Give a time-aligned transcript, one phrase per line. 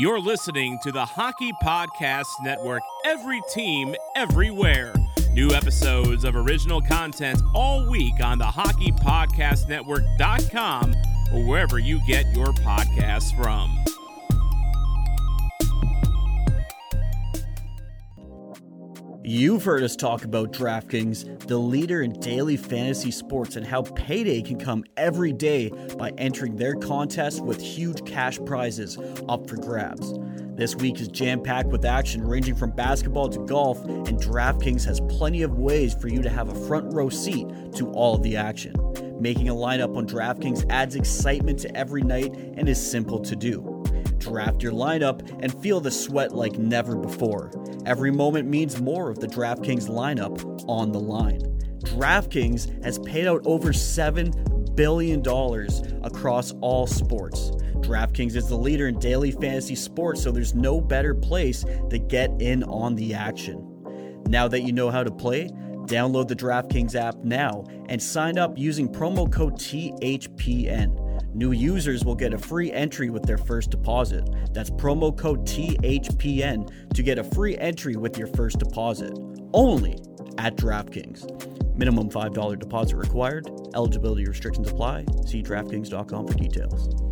[0.00, 4.94] You're listening to the Hockey Podcast Network, every team, everywhere.
[5.34, 10.94] New episodes of original content all week on the hockeypodcastnetwork.com
[11.34, 13.76] or wherever you get your podcasts from.
[19.22, 24.40] You've heard us talk about DraftKings, the leader in daily fantasy sports, and how payday
[24.40, 28.96] can come every day by entering their contest with huge cash prizes
[29.28, 30.14] up for grabs.
[30.56, 35.00] This week is jam packed with action ranging from basketball to golf, and DraftKings has
[35.02, 38.38] plenty of ways for you to have a front row seat to all of the
[38.38, 38.74] action.
[39.20, 43.79] Making a lineup on DraftKings adds excitement to every night and is simple to do.
[44.20, 47.50] Draft your lineup and feel the sweat like never before.
[47.86, 51.40] Every moment means more of the DraftKings lineup on the line.
[51.80, 55.20] DraftKings has paid out over $7 billion
[56.04, 57.50] across all sports.
[57.80, 62.30] DraftKings is the leader in daily fantasy sports, so there's no better place to get
[62.40, 63.66] in on the action.
[64.28, 65.48] Now that you know how to play,
[65.86, 71.09] download the DraftKings app now and sign up using promo code THPN.
[71.32, 74.28] New users will get a free entry with their first deposit.
[74.52, 79.16] That's promo code THPN to get a free entry with your first deposit.
[79.52, 79.98] Only
[80.38, 81.76] at DraftKings.
[81.76, 83.48] Minimum $5 deposit required.
[83.74, 85.06] Eligibility restrictions apply.
[85.26, 87.09] See DraftKings.com for details.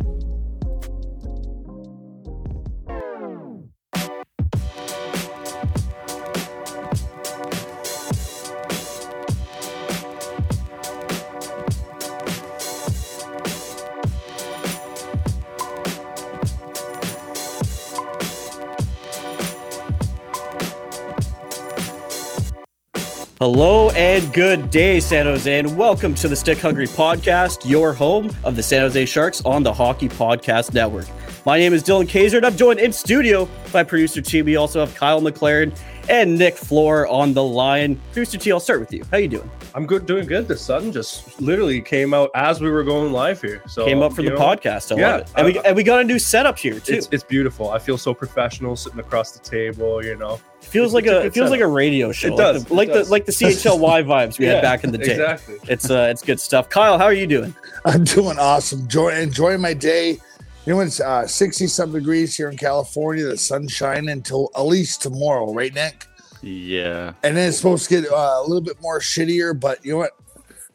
[23.39, 28.29] Hello and good day, San Jose, and welcome to the Stick Hungry Podcast, your home
[28.43, 31.05] of the San Jose Sharks on the Hockey Podcast Network.
[31.45, 34.41] My name is Dylan Keyzer, and I'm joined in studio by producer T.
[34.41, 35.73] We also have Kyle McLaren
[36.09, 37.97] and Nick Flohr on the line.
[38.11, 39.05] Producer T, I'll start with you.
[39.09, 39.49] How you doing?
[39.75, 40.47] I'm good, doing good.
[40.47, 43.61] The sun just literally came out as we were going live here.
[43.67, 44.95] So came up for the know, podcast.
[44.95, 45.31] I yeah, love it.
[45.35, 46.93] And, we, and we got a new setup here too.
[46.93, 47.69] It's, it's beautiful.
[47.69, 50.03] I feel so professional sitting across the table.
[50.03, 52.33] You know, It feels it's- like it's a a, it feels like a radio show.
[52.33, 53.07] It does, like the, like it does.
[53.07, 55.11] the like the CHLY vibes we had back in the day.
[55.11, 55.57] Exactly.
[55.67, 56.69] It's uh it's good stuff.
[56.69, 57.55] Kyle, how are you doing?
[57.85, 58.81] I'm doing awesome.
[58.81, 60.17] Enjoy, enjoying my day.
[60.65, 63.23] You know, it's uh, 60 some degrees here in California.
[63.25, 66.05] The sun's shining until at least tomorrow, right, Nick?
[66.41, 67.13] Yeah.
[67.23, 69.97] And then it's supposed to get uh, a little bit more shittier, but you know
[69.97, 70.11] what?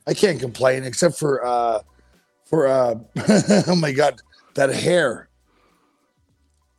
[0.07, 1.81] I can't complain except for, uh,
[2.45, 2.97] for, uh,
[3.67, 4.21] oh my God,
[4.55, 5.29] that hair.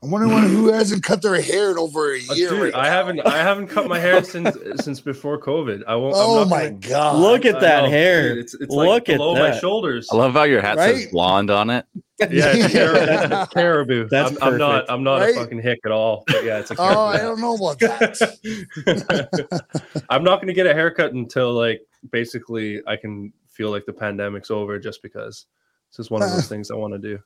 [0.06, 2.50] I'm wondering who hasn't cut their hair in over a Uh, year.
[2.50, 2.90] dude, right I now.
[2.92, 5.84] haven't I haven't cut my hair since since before COVID.
[5.88, 6.16] I won't.
[6.16, 7.16] I'm Oh not my gonna- God.
[7.20, 8.30] Look at that know, hair.
[8.36, 10.08] dude, it's it's Look like at below my shoulders.
[10.12, 11.86] I love how your hat says blonde on it.
[12.18, 13.46] Yeah, it's caribou.
[13.54, 14.08] caribou.
[14.08, 14.86] That's I'm, I'm not.
[14.90, 15.36] I'm not Right?
[15.36, 16.24] a fucking hick at all.
[16.28, 16.76] But yeah, it's a.
[16.80, 20.06] Oh, I don't know about that.
[20.10, 23.92] I'm not going to get a haircut until like basically I can feel like the
[23.92, 25.48] pandemic's over, just because
[25.92, 27.20] this is one of those things I want to do.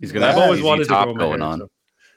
[0.00, 1.58] He's gonna I've always wanted to top grow my going hair, on.
[1.60, 1.70] so-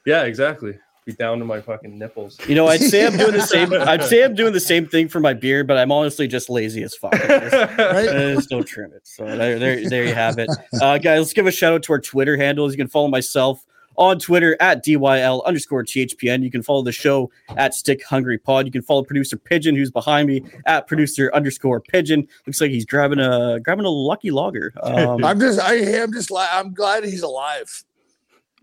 [0.06, 0.78] Yeah, exactly.
[1.04, 2.38] Be down to my fucking nipples.
[2.48, 3.72] You know, I'd say I'm doing the same.
[3.74, 6.82] I'd say I'm doing the same thing for my beard, but I'm honestly just lazy
[6.82, 7.14] as fuck.
[7.14, 9.06] I just, I just don't trim it.
[9.06, 10.50] So there, there, there you have it,
[10.80, 11.18] uh, guys.
[11.20, 12.72] Let's give a shout out to our Twitter handles.
[12.72, 13.64] You can follow myself
[13.98, 16.42] on Twitter at dyl underscore thpn.
[16.42, 18.66] You can follow the show at Stick Hungry Pod.
[18.66, 22.26] You can follow producer Pigeon, who's behind me at producer underscore Pigeon.
[22.46, 24.72] Looks like he's grabbing a grabbing a Lucky Lager.
[24.82, 27.84] Um, I'm just, I am just, I'm glad he's alive.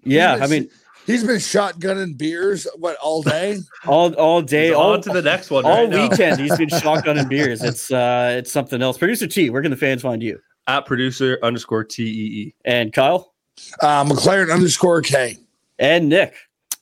[0.03, 0.69] yeah, I mean,
[1.05, 3.59] He's been shotgunning beers what all day.
[3.85, 5.65] all all day, He's all on to the next one.
[5.65, 6.09] all right now.
[6.09, 7.61] weekend he's been shotgunning beers.
[7.61, 8.97] It's uh it's something else.
[8.97, 10.39] Producer T, where can the fans find you?
[10.67, 12.07] At producer underscore T E
[12.47, 12.55] E.
[12.65, 13.33] And Kyle
[13.81, 15.37] Uh, McLaren underscore K.
[15.77, 16.35] and Nick.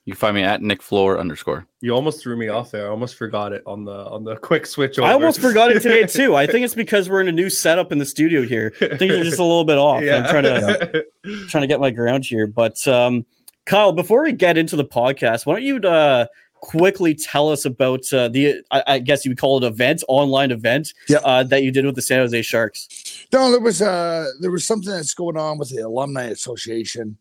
[0.04, 1.64] You find me at Nick Flohr underscore.
[1.80, 2.86] You almost threw me off there.
[2.86, 5.06] I almost forgot it on the on the quick switch over.
[5.08, 6.34] I almost forgot it today too.
[6.36, 8.72] I think it's because we're in a new setup in the studio here.
[8.80, 10.00] I think Things are just a little bit off.
[10.02, 11.04] I'm trying to
[11.48, 12.46] trying to get my ground here.
[12.46, 13.24] But um
[13.66, 16.26] Kyle, before we get into the podcast, why don't you uh
[16.62, 20.52] quickly tell us about uh, the I, I guess you would call it event, online
[20.52, 20.94] event
[21.24, 23.26] uh, that you did with the San Jose Sharks.
[23.32, 27.18] No, there was uh there was something that's going on with the alumni association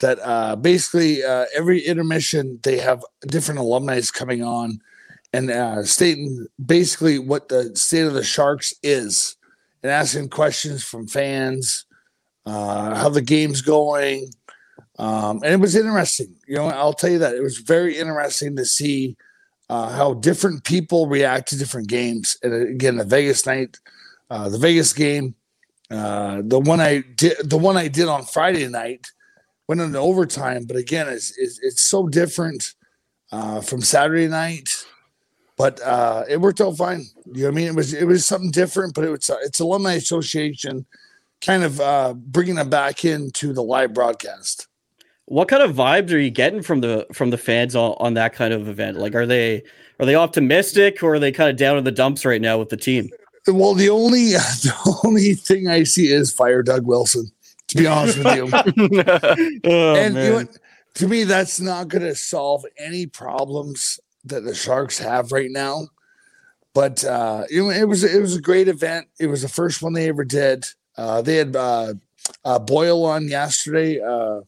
[0.00, 4.80] that uh basically uh every intermission they have different alumni coming on
[5.32, 9.36] and uh stating basically what the state of the sharks is
[9.82, 11.86] and asking questions from fans
[12.46, 14.28] uh how the game's going
[14.98, 18.56] um and it was interesting you know i'll tell you that it was very interesting
[18.56, 19.16] to see
[19.68, 23.78] uh how different people react to different games and again the vegas night
[24.30, 25.34] uh the vegas game
[25.92, 29.06] uh, the one I did, the one I did on Friday night,
[29.68, 30.64] went into overtime.
[30.64, 32.72] But again, it's it's, it's so different
[33.30, 34.70] uh, from Saturday night.
[35.58, 37.04] But uh, it worked out fine.
[37.26, 37.66] You know what I mean?
[37.68, 40.86] It was it was something different, but it was it's alumni association
[41.42, 44.68] kind of uh, bringing them back into the live broadcast.
[45.26, 48.34] What kind of vibes are you getting from the from the fans on, on that
[48.34, 48.98] kind of event?
[48.98, 49.62] Like, are they
[50.00, 52.68] are they optimistic or are they kind of down in the dumps right now with
[52.68, 53.08] the team?
[53.46, 57.30] Well, the only the only thing I see is fire Doug Wilson.
[57.68, 58.50] To be honest with you,
[59.64, 60.44] Oh, and you know
[60.94, 65.88] to me, that's not going to solve any problems that the Sharks have right now.
[66.74, 69.08] But uh, you know, it was it was a great event.
[69.18, 70.64] It was the first one they ever did.
[70.96, 71.94] Uh, they had uh,
[72.44, 74.40] uh, Boyle on yesterday, uh,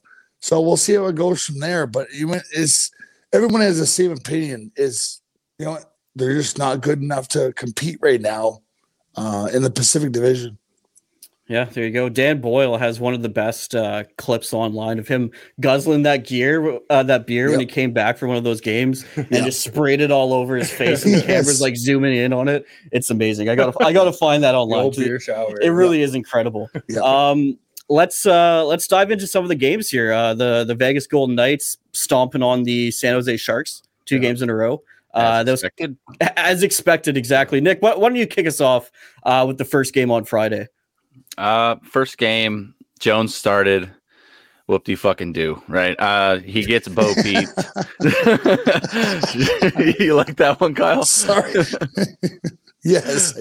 [0.44, 1.86] so we'll see how it goes from there.
[1.86, 2.90] But you is
[3.32, 4.70] everyone has the same opinion?
[4.76, 5.22] Is
[5.58, 5.78] you know
[6.14, 8.60] they're just not good enough to compete right now
[9.16, 10.58] uh, in the Pacific Division.
[11.46, 12.08] Yeah, there you go.
[12.08, 15.30] Dan Boyle has one of the best uh, clips online of him
[15.60, 19.04] guzzling that gear, uh, that beer when he came back from one of those games
[19.16, 19.44] and Yeah.
[19.44, 21.26] just sprayed it all over his face, and the Yes.
[21.26, 22.64] camera's like zooming in on it.
[22.92, 23.48] It's amazing.
[23.50, 24.90] I gotta, I gotta find that online.
[24.92, 25.54] beer shower.
[25.60, 26.70] It really is incredible.
[27.02, 27.58] Um,
[27.88, 30.12] let's uh, let's dive into some of the games here.
[30.12, 34.22] Uh, the the Vegas Golden Knights stomping on the San Jose Sharks two Yeah.
[34.22, 34.82] games in a row.
[35.14, 35.96] Uh, As that was expected.
[36.36, 37.60] as expected, exactly.
[37.60, 38.90] Nick, why, why don't you kick us off
[39.22, 40.66] uh, with the first game on Friday?
[41.38, 43.88] Uh, first game, Jones started.
[44.66, 45.94] Whoop de fucking do, right?
[46.00, 47.48] Uh, he gets Bo beat.
[50.00, 51.04] you like that one, Kyle?
[51.04, 51.52] Sorry.
[52.84, 53.34] Yes,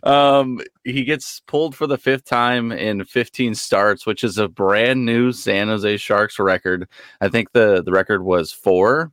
[0.02, 5.06] um, he gets pulled for the fifth time in 15 starts, which is a brand
[5.06, 6.88] new San Jose Sharks record.
[7.20, 9.12] I think the the record was four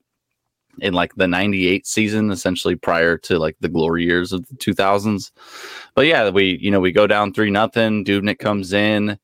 [0.80, 5.32] in like the 98 season essentially prior to like the glory years of the 2000s
[5.96, 9.18] but yeah we you know we go down three nothing dubnyk comes in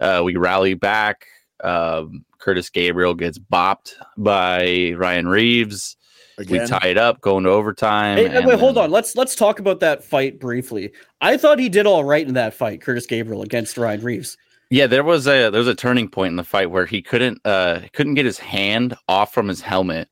[0.00, 1.26] uh we rally back
[1.64, 5.96] um curtis gabriel gets bopped by ryan reaves
[6.38, 6.66] Again.
[6.68, 8.90] tie it up going to overtime Hey, wait, hold then- on.
[8.90, 10.92] Let's let's talk about that fight briefly.
[11.20, 14.36] I thought he did all right in that fight, Curtis Gabriel against Ryan Reaves.
[14.70, 17.40] Yeah, there was a there was a turning point in the fight where he couldn't
[17.44, 20.08] uh couldn't get his hand off from his helmet,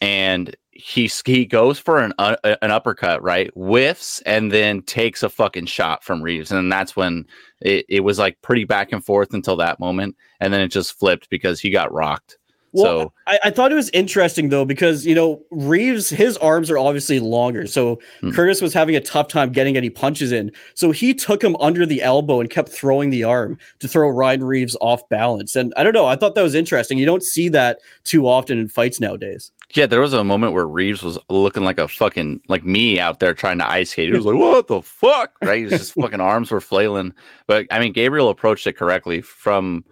[0.00, 3.50] and he he goes for an uh, an uppercut, right?
[3.54, 7.24] Whiffs and then takes a fucking shot from Reaves, and that's when
[7.60, 10.98] it, it was like pretty back and forth until that moment, and then it just
[10.98, 12.36] flipped because he got rocked.
[12.74, 16.70] Well, so I, I thought it was interesting though because you know Reaves, his arms
[16.70, 18.32] are obviously longer, so Hmm.
[18.32, 20.50] Curtis was having a tough time getting any punches in.
[20.74, 24.44] So he took him under the elbow and kept throwing the arm to throw Ryan
[24.44, 25.56] Reaves off balance.
[25.56, 26.98] And I don't know, I thought that was interesting.
[26.98, 29.52] You don't see that too often in fights nowadays.
[29.74, 33.20] yeah, there was a moment where Reaves was looking like a fucking like me out
[33.20, 34.08] there trying to ice skate.
[34.08, 35.70] He was like, "What the fuck?" Right?
[35.70, 37.12] His fucking arms were flailing.
[37.46, 39.20] But I mean, Gabriel approached it correctly.
[39.20, 39.84] From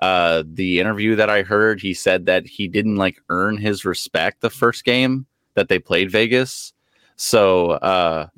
[0.00, 4.40] uh, the interview that I heard, he said that he didn't like earn his respect
[4.40, 6.72] the first game that they played Vegas.
[7.16, 8.28] So uh,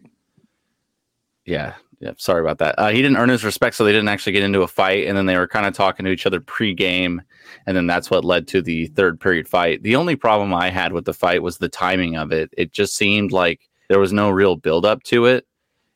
[1.45, 1.75] yeah.
[2.01, 2.75] Yeah, sorry about that.
[2.79, 5.17] Uh, he didn't earn his respect, so they didn't actually get into a fight, and
[5.17, 7.23] then they were kind of talking to each other pre-game,
[7.65, 9.85] and then that's what led to the third period fight.
[9.85, 12.53] The only problem I had with the fight was the timing of it.
[12.59, 15.47] It just seemed like there was no real build up to it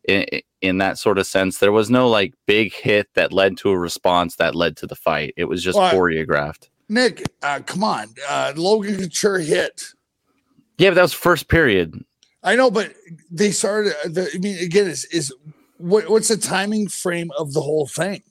[0.08, 0.24] in,
[0.60, 1.58] in that sort of sense.
[1.58, 4.96] There was no like big hit that led to a response that led to the
[4.96, 5.34] fight.
[5.36, 6.68] It was just Well, choreographed.
[6.88, 8.08] Nick, uh, come on.
[8.28, 9.82] Uh, Logan Couture hit.
[10.78, 12.04] Yeah, but that was first period.
[12.42, 12.92] I know, but
[13.30, 13.94] they started.
[14.04, 15.32] uh, The, I mean, again, is is
[15.78, 18.22] what, what's the timing frame of the whole thing?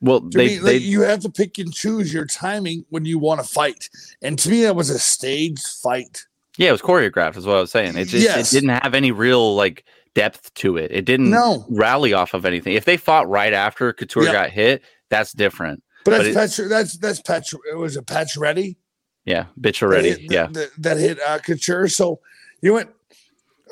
[0.00, 3.04] Well, To they, me, they like, you have to pick and choose your timing when
[3.04, 3.88] you want to fight.
[4.22, 6.24] And to me, that was a staged fight.
[6.56, 7.36] yeah, it was choreographed.
[7.36, 7.96] Is what I was saying.
[7.96, 8.52] It just Yes.
[8.52, 9.84] it didn't have any real like
[10.18, 10.90] depth to it.
[10.90, 11.64] It didn't No.
[11.70, 12.74] rally off of anything.
[12.74, 14.32] If they fought right after Couture Yeah.
[14.32, 15.82] got hit, that's different.
[16.04, 17.54] But But that's it- Petr, that's that's Petr.
[17.70, 18.78] It was a patch ready.
[19.24, 20.10] Yeah, bitch already.
[20.12, 20.46] That hit, yeah.
[20.52, 21.88] that, that hit uh, Couture.
[21.88, 22.20] So
[22.62, 22.90] you went?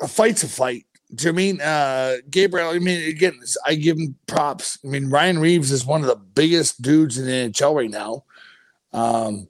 [0.01, 0.85] A fight's a fight.
[1.15, 2.69] Do you mean uh, Gabriel?
[2.69, 4.77] I mean, again, I give him props.
[4.83, 8.23] I mean, Ryan Reaves is one of the biggest dudes in the NHL right now,
[8.93, 9.47] um,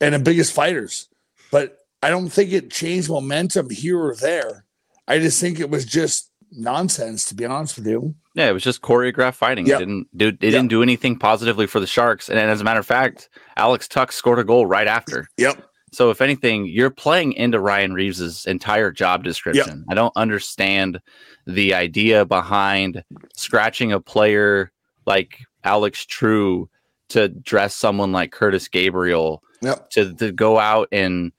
[0.00, 1.08] and the biggest fighters.
[1.50, 4.64] But I don't think it changed momentum here or there.
[5.08, 8.14] I just think it was just nonsense, to be honest with you.
[8.34, 9.66] Yeah, it was just choreographed fighting.
[9.66, 9.76] Yeah.
[9.76, 12.28] It didn't do it didn't do anything positively for the Sharks.
[12.28, 15.28] And as a matter of fact, Alex Tuch scored a goal right after.
[15.38, 15.62] Yep.
[15.92, 19.84] So if anything, you're playing into Ryan Reaves's entire job description.
[19.88, 21.00] I don't understand
[21.46, 23.02] the idea behind
[23.34, 24.72] scratching a player
[25.06, 26.68] like Alex True
[27.08, 29.90] to dress someone like Curtis Gabriel Yep.
[29.90, 31.32] to, to go out and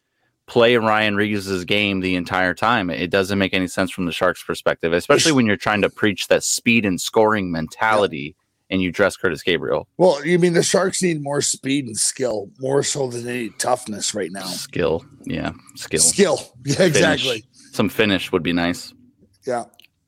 [0.48, 2.89] play Ryan Reaves's game the entire time.
[2.89, 6.27] It doesn't make any sense from the Sharks' perspective, especially when you're trying to preach
[6.30, 8.36] that speed and scoring mentality
[8.70, 9.88] and you dress Curtis Gabriel.
[9.98, 13.60] Well, you mean the Sharks need more speed and skill, more so than they need
[13.60, 14.46] toughness right now.
[14.46, 17.42] Skill, yeah, skill, Skill, yeah, exactly.
[17.42, 17.74] Finish.
[17.74, 18.94] Some finish would be nice.
[19.46, 19.66] Yeah.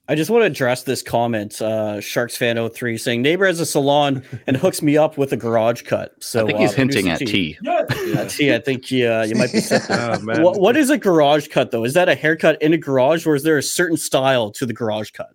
[0.10, 1.62] I just want to address this comment.
[1.62, 5.38] Uh, Sharks fan 03 saying neighbor has a salon and hooks me up with a
[5.38, 6.16] garage cut.
[6.20, 7.58] So I think he's uh, hinting at producer T.
[7.62, 9.62] Yeah, T, I think uh, you might be.
[9.92, 10.42] Oh, man.
[10.42, 11.84] what, what is a garage cut though?
[11.84, 14.74] Is that a haircut in a garage, or is there a certain style to the
[14.74, 15.30] garage cut?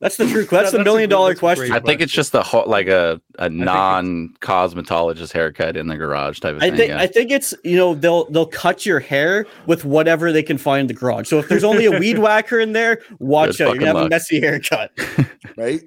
[0.00, 0.44] That's the true.
[0.50, 1.72] That's the million good- dollar that's a great question.
[1.74, 6.38] I think it's just a ho- like a, a non cosmetologist haircut in the garage
[6.38, 6.76] type of I thing.
[6.76, 7.00] think yeah.
[7.00, 10.82] I think it's you know they'll they'll cut your hair with whatever they can find
[10.82, 11.28] in the garage.
[11.28, 13.74] So if there's only a weed whacker in there, watch Good out.
[13.74, 14.92] You're gonna have fucking a messy haircut.
[15.56, 15.80] Right.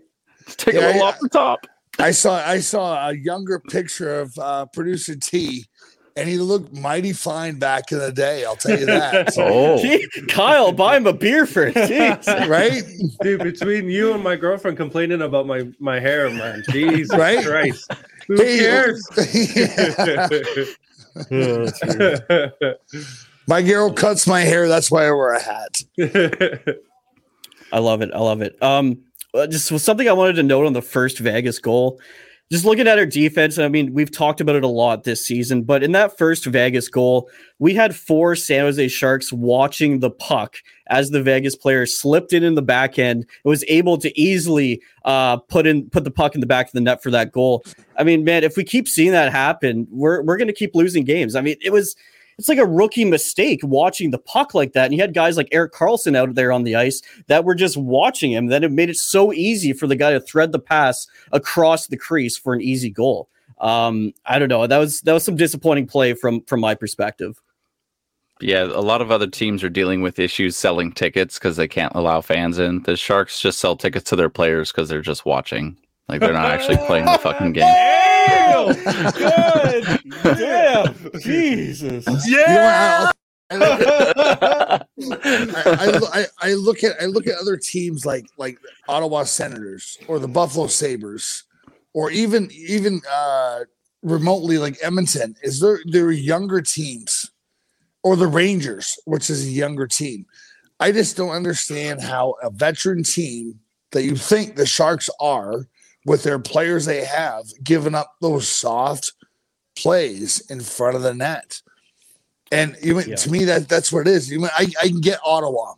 [0.58, 1.66] Take Yeah, a little I- off the top.
[2.00, 5.66] I saw I saw a younger picture of uh, producer T,
[6.16, 8.44] and he looked mighty fine back in the day.
[8.46, 9.34] I'll tell you that.
[9.38, 12.48] Oh, Gee, Kyle, buy him a beer for Jeez.
[12.50, 12.84] right?
[13.22, 16.64] Dude, between you and my girlfriend complaining about my my hair, man.
[16.70, 17.44] Jesus Right?
[17.46, 17.92] Christ.
[18.28, 19.02] Who Hey, cares?
[23.48, 24.68] my girl cuts my hair.
[24.68, 25.82] That's why I wear a hat.
[27.72, 28.12] I love it.
[28.14, 28.62] I love it.
[28.62, 29.00] Um,
[29.34, 32.00] uh, just something I wanted to note on the first Vegas goal.
[32.52, 35.64] Just looking at our defense, I mean, we've talked about it a lot this season,
[35.64, 37.30] but in that first Vegas goal,
[37.60, 42.44] we had four San Jose Sharks watching the puck as the Vegas player slipped in
[42.44, 46.36] in the back end and was able to easily uh, put in put the puck
[46.36, 47.64] in the back of the net for that goal.
[47.98, 51.06] I mean, man, if we keep seeing that happen, we're we're going to keep losing
[51.06, 51.38] games.
[51.38, 51.96] I mean, it was
[52.42, 54.86] it's like a rookie mistake watching the puck like that.
[54.86, 57.78] And you had guys like Erik Karlsson out there on the ice that were just
[57.78, 58.48] watching him.
[58.48, 61.98] That it made it so easy for the guy to thread the pass across the
[61.98, 63.30] crease for an easy goal.
[63.60, 64.66] Um, I don't know.
[64.66, 67.40] That was that was some disappointing play from from my perspective.
[68.40, 68.64] yeah.
[68.64, 72.22] A lot of other teams are dealing with issues selling tickets because they can't allow
[72.22, 72.82] fans in.
[72.82, 75.78] The Sharks just sell tickets to their players because they're just watching.
[76.08, 77.68] Like they're not actually playing the fucking game.
[79.14, 80.00] Good.
[80.24, 80.96] Damn.
[81.20, 82.06] Jesus.
[82.28, 83.12] You know, I,
[83.52, 88.26] I look at, I, I, I, I look at I look at other teams like
[88.38, 91.44] like Ottawa Senators or the Buffalo Sabres
[91.94, 93.62] or even even uh
[94.04, 97.32] remotely like Edmonton is there there are younger teams
[98.04, 100.26] or the Rangers which is a younger team
[100.80, 103.60] I just don't understand how a veteran team
[103.92, 105.68] that you think the Sharks are
[106.06, 109.14] with their players they have given up those soft
[109.76, 111.62] plays in front of the net.
[112.52, 113.16] And even Yeah.
[113.16, 114.30] to me, that that's what it is.
[114.30, 115.76] You I, I can get Ottawa.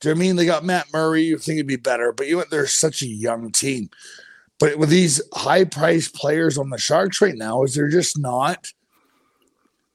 [0.00, 1.22] Do you know I mean they got Matt Murray?
[1.22, 3.90] You think it'd be better, but you know, they're such a young team.
[4.58, 8.72] But with these high priced players on the Sharks right now, is they're just not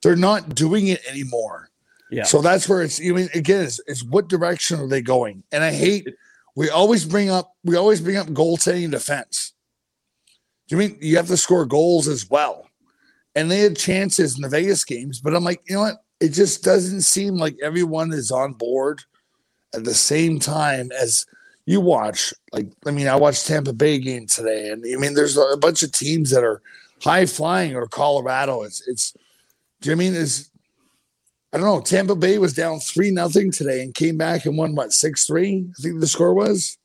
[0.01, 1.69] they're not doing it anymore.
[2.11, 2.23] Yeah.
[2.23, 2.99] So that's where it's.
[2.99, 5.43] You mean again, is, is what direction are they going?
[5.51, 6.07] And I hate
[6.55, 9.53] we always bring up we always bring up goaltending defense.
[10.67, 12.67] Do you mean you have to score goals as well?
[13.35, 15.97] And they had chances in the Vegas games, but I'm like, you know what?
[16.19, 19.01] It just doesn't seem like everyone is on board
[19.75, 21.25] at the same time as
[21.65, 22.33] you watch.
[22.53, 25.83] Like, I mean, I watched Tampa Bay game today, and I mean, there's a bunch
[25.83, 26.61] of teams that are
[27.03, 28.63] high flying or Colorado.
[28.63, 29.13] It's it's.
[29.81, 30.49] Do you I mean is
[31.53, 31.81] I don't know.
[31.81, 35.65] Tampa Bay was down three nothing today and came back and won what six three.
[35.69, 36.77] I think the score was.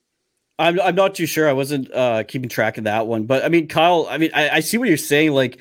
[0.60, 1.48] I'm I'm not too sure.
[1.48, 4.06] I wasn't uh, keeping track of that one, but I mean, Kyle.
[4.08, 5.32] I mean, I, I see what you're saying.
[5.32, 5.58] Like,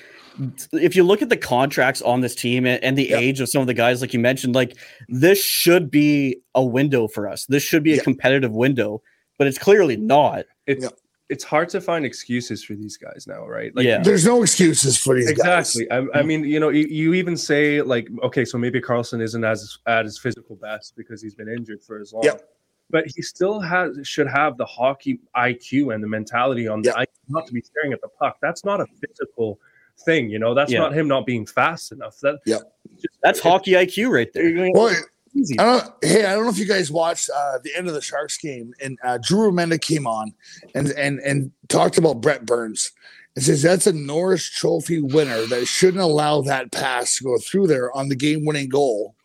[0.74, 3.18] if you look at the contracts on this team and, and the Yeah.
[3.18, 4.75] age of some of the guys, like you mentioned, like
[5.08, 7.46] this should be a window for us.
[7.46, 9.01] This should be a competitive window,
[9.38, 10.46] but it's clearly not.
[10.68, 10.89] it's Yeah.
[11.29, 13.72] it's hard to find excuses for these guys now, right?
[13.77, 14.01] Yeah.
[14.01, 15.75] There's no excuses for these guys.
[15.75, 15.91] exactly.
[15.91, 19.44] I, I mean, you know, you, you even say like, okay, so maybe Karlsson isn't
[19.44, 22.24] as at his physical best because he's been injured for as long.
[22.24, 22.44] Yep.
[22.91, 26.96] But he still has should have the hockey IQ and the mentality on the Yep.
[26.98, 28.38] ice not to be staring at the puck.
[28.41, 29.60] That's not a physical
[30.05, 30.53] thing, you know.
[30.55, 30.79] That's Yeah.
[30.79, 32.19] not him not being fast enough.
[32.22, 32.62] That Yep.
[32.96, 34.72] just- That's hockey IQ right there.
[34.74, 34.96] Well,
[35.36, 35.60] easy.
[35.60, 35.93] I don't.
[36.03, 38.74] Hey, I don't know if you guys watched uh, the end of the Sharks game,
[38.81, 40.34] and uh, Drew Remenda came on
[40.74, 42.91] and and and talked about Brent Burns.
[43.36, 47.67] and says that's a Norris Trophy winner that shouldn't allow that pass to go through
[47.67, 49.15] there on the game-winning goal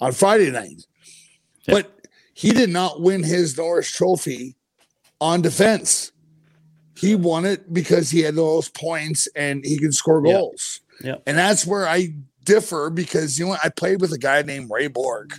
[0.00, 0.84] on Friday night.
[1.68, 1.74] Yeah.
[1.74, 2.01] But
[2.34, 4.56] he did not win his Norris Trophy
[5.20, 6.12] on defense.
[6.96, 10.80] He won it because he had those points and he could score goals.
[11.02, 11.16] Yeah.
[11.26, 13.56] And that's where I differ because you know?
[13.62, 15.38] I played with a guy named Ray Bourque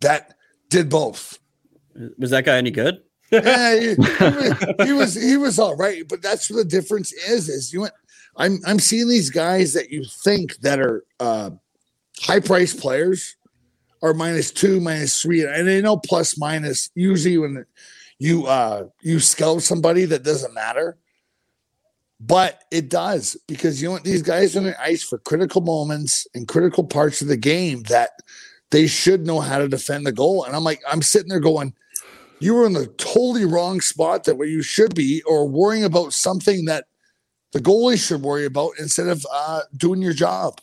[0.00, 0.34] that
[0.68, 1.38] did both.
[2.18, 3.02] Was that guy any good?
[3.30, 7.12] Yeah, he, he was, he was he was all right, but that's what the difference
[7.12, 7.48] is.
[7.48, 7.90] Is you know?
[8.36, 11.50] I'm I'm seeing these guys that you think that are uh,
[12.20, 13.36] high priced players
[14.02, 16.90] are minus two, minus three, and I know plus minus.
[16.94, 17.64] Usually when
[18.18, 20.98] you uh you scout somebody that doesn't matter,
[22.20, 24.04] but it does because you know what?
[24.04, 28.10] These guys on the ice for critical moments and critical parts of the game that
[28.70, 30.44] they should know how to defend the goal.
[30.44, 31.74] And I'm like, I'm sitting there going,
[32.40, 36.12] you were in the totally wrong spot that where you should be, or worrying about
[36.12, 36.86] something that
[37.52, 40.58] the goalie should worry about instead of uh, doing your job.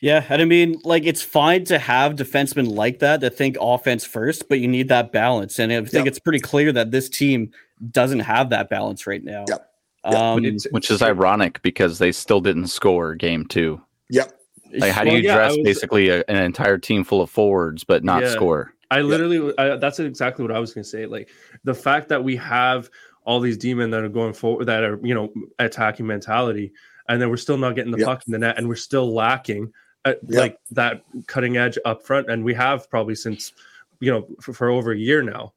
[0.00, 4.04] Yeah, and I mean, like it's fine to have defensemen like that that think offense
[4.04, 5.58] first, but you need that balance.
[5.58, 6.06] And I think Yep.
[6.06, 7.50] it's pretty clear that this team
[7.92, 9.44] doesn't have that balance right now.
[9.48, 9.70] Yep.
[10.04, 10.14] Yep.
[10.14, 13.80] Um, It's- which is ironic because they still didn't score game two.
[14.10, 14.32] Yep.
[14.78, 17.30] Like, how do Well, you yeah, dress was- basically a, an entire team full of
[17.30, 18.28] forwards but not Yeah.
[18.30, 18.72] score?
[18.90, 21.06] I literally, I, that's exactly what I was going to say.
[21.06, 21.30] Like
[21.64, 22.88] the fact that we have
[23.24, 26.72] all these demon that are going forward, that are you know attacking mentality,
[27.08, 28.06] and then we're still not getting the Yep.
[28.06, 29.72] puck in the net, and we're still lacking
[30.06, 30.40] Uh, yep.
[30.40, 33.52] like that cutting edge up front, and we have probably since
[34.00, 35.52] you know for, for over a year now.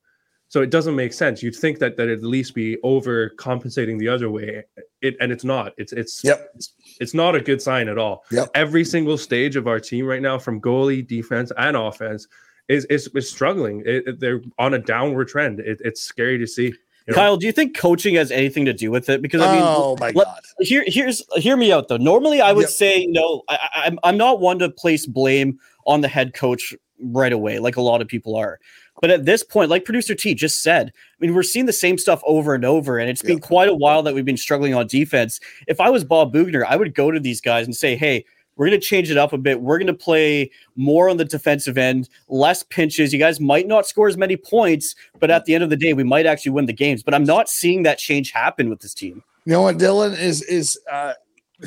[0.48, 1.44] So it doesn't make sense.
[1.44, 4.64] You'd think that that at least be overcompensating the other way,
[5.02, 5.74] it and it's not.
[5.78, 6.50] It's it's Yep.
[6.56, 8.24] it's, it's not a good sign at all.
[8.32, 8.50] Yep.
[8.56, 12.28] Every single stage of our team right now, from goalie, defense, and offense,
[12.68, 13.82] is is, is struggling.
[13.86, 15.60] It, it- they're on a downward trend.
[15.60, 16.74] It, it's scary to see.
[17.10, 17.22] You know?
[17.22, 19.22] Kyle, do you think coaching has anything to do with it?
[19.22, 20.40] Because I mean, oh my let- God.
[20.60, 22.70] here here's hear me out though normally i would Yep.
[22.70, 26.74] say no I, I, I'm, I'm not one to place blame on the head coach
[27.02, 28.60] right away like a lot of people are
[29.02, 31.98] but at this point like producer t just said i mean we're seeing the same
[31.98, 34.86] stuff over and over and it's been quite a while that we've been struggling on
[34.88, 38.26] defense if i was bob boughner i would go to these guys and say hey
[38.60, 39.62] we're going to change it up a bit.
[39.62, 43.14] We're going to play more on the defensive end, less pinches.
[43.14, 45.94] You guys might not score as many points, but at the end of the day,
[45.94, 47.02] we might actually win the games.
[47.02, 49.24] But I'm not seeing that change happen with this team.
[49.46, 51.14] You know what, Dylan is is uh,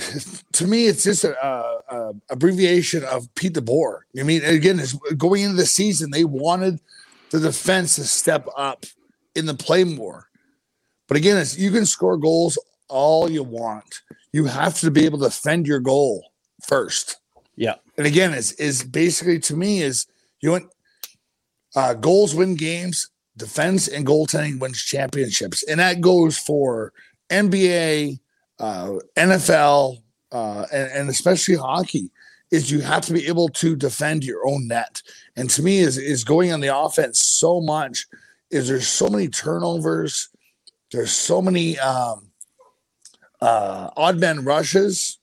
[0.53, 4.01] to me, it's just a, a, a abbreviation of Pete DeBoer.
[4.21, 4.79] I mean, again,
[5.17, 6.79] going into the season, they wanted
[7.31, 8.85] the defense to step up
[9.35, 10.29] in the play more.
[11.09, 12.59] But again, you can score goals
[12.89, 14.03] all you want.
[14.33, 16.32] You have to be able to defend your goal
[16.67, 17.19] first.
[17.57, 17.75] Yeah.
[17.97, 20.07] And again, is is basically to me is
[20.41, 20.67] you want
[21.75, 26.93] uh, goals win games, defense and goaltending wins championships, and that goes for
[27.31, 28.19] NBA,
[28.59, 29.99] uh, NFL,
[30.33, 32.11] uh, and, and especially hockey.
[32.51, 35.01] Is you have to be able to defend your own net,
[35.37, 38.07] and to me, is is going on the offense so much.
[38.51, 40.29] Is there's so many turnovers,
[40.91, 42.31] there's so many um,
[43.41, 45.19] uh, odd man rushes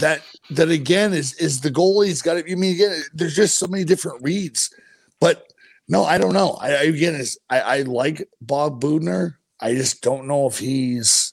[0.00, 0.22] that
[0.56, 2.50] that again is is the goalie's got to.
[2.50, 4.72] I mean, again, there's just so many different reads,
[5.20, 5.52] but
[5.88, 6.52] no, I don't know.
[6.60, 9.34] I, I again is I, I like Bob Boughner.
[9.60, 11.32] I just don't know if he's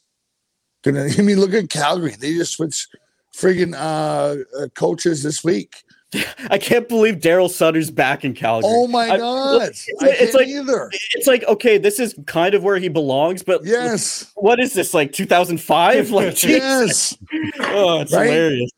[0.83, 1.07] gonna.
[1.17, 2.15] I mean, look at Calgary.
[2.19, 2.95] They just switched
[3.35, 5.83] friggin' uh, uh, coaches this week.
[6.49, 8.69] I can't believe Daryl Sutter's back in Calgary.
[8.69, 9.61] Oh my god!
[9.61, 10.91] it's- it's like- either.
[11.13, 14.93] It's like okay, this is kind of where he belongs, but Yes, what is this
[14.93, 16.11] like 2005?
[16.11, 17.17] Like, Jesus.
[17.31, 18.25] yes, oh, it's Right?
[18.25, 18.71] hilarious.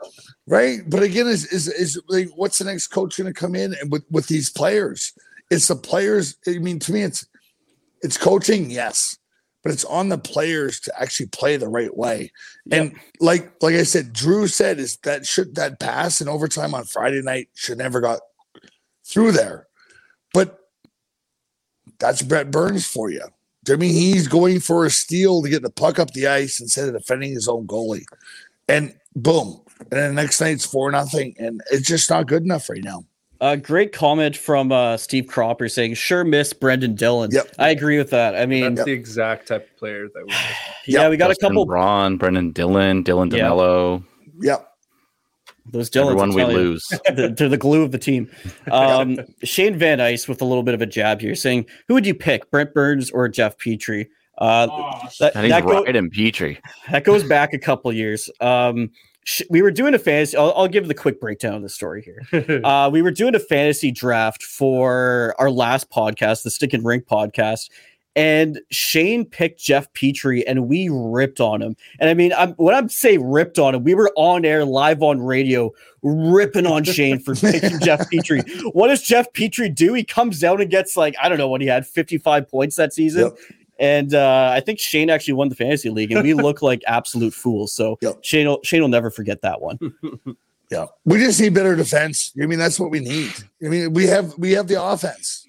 [0.46, 0.82] Right.
[0.88, 3.92] But again, is is is like, what's the next coach going to come in and
[3.92, 5.14] with with these players?
[5.50, 6.36] It's the players.
[6.48, 7.26] I mean, to me, it's
[8.02, 9.18] it's coaching, yes,
[9.64, 12.34] but it's on the players to actually play the right way.
[12.72, 16.84] And like like I said, Drew said is that should that pass in overtime on
[16.84, 18.20] Friday night should never got
[19.06, 19.68] through there.
[20.34, 20.60] But
[22.00, 23.24] that's Brent Burns for you.
[23.70, 26.90] I mean, he's going for a steal to get the puck up the ice instead
[26.90, 28.04] of defending his own goalie.
[28.68, 29.62] And boom.
[29.80, 31.36] And then the next night it's four nothing.
[31.38, 33.06] And it's just not good enough right now.
[33.42, 37.56] Uh, great comment from uh, Steve Cropper saying, "Sure miss Brendan Dillon." Yep.
[37.60, 38.36] I agree with that.
[38.38, 40.34] I mean, That's the exact type of player that we.
[40.94, 41.66] yeah, we got Justin a couple.
[41.66, 43.50] Ron, Brendan Dillon, Dylan Yeah.
[43.50, 44.04] DeMello,
[44.40, 44.70] Yep.
[45.66, 46.86] Those Dillons, everyone we lose.
[47.16, 48.30] they're they're the glue of the team.
[48.72, 52.06] Um, Shane Van Ice with a little bit of a jab here, saying, "Who would
[52.06, 54.08] you pick, Brent Burns or Jeff Petry?"
[54.38, 54.68] Uh,
[55.20, 56.60] that, And he's that, go- right in Petry.
[56.92, 58.30] that goes back a couple years.
[58.40, 58.90] Um,
[59.26, 60.38] sh- we were doing a fantasy.
[60.38, 62.22] I'll, I'll give the quick breakdown of the story here.
[62.64, 67.06] Uh, we were doing a fantasy draft for our last podcast, the Stick and Rink
[67.06, 67.70] podcast,
[68.16, 71.76] and Shane picked Jeff Petry, and we ripped on him.
[72.00, 75.02] And I mean, I'm, when I'm say ripped on him, we were on air, live
[75.02, 75.72] on radio,
[76.04, 78.44] ripping on Shane for picking Jeff Petry.
[78.74, 79.94] What does Jeff Petry do?
[79.94, 82.94] He comes out and gets like I don't know what he had, 55 points that
[82.94, 83.24] season.
[83.24, 83.38] Yep.
[83.84, 87.34] And uh, I think Shane actually won the fantasy league, and we look like absolute
[87.34, 87.74] fools.
[87.74, 88.20] So Yep.
[88.24, 89.78] Shane, will, Shane will never forget that one.
[90.72, 90.88] Yeah.
[91.06, 92.32] We just need better defense.
[92.42, 93.32] I mean, that's what we need.
[93.64, 95.46] I mean, we have we have the offense.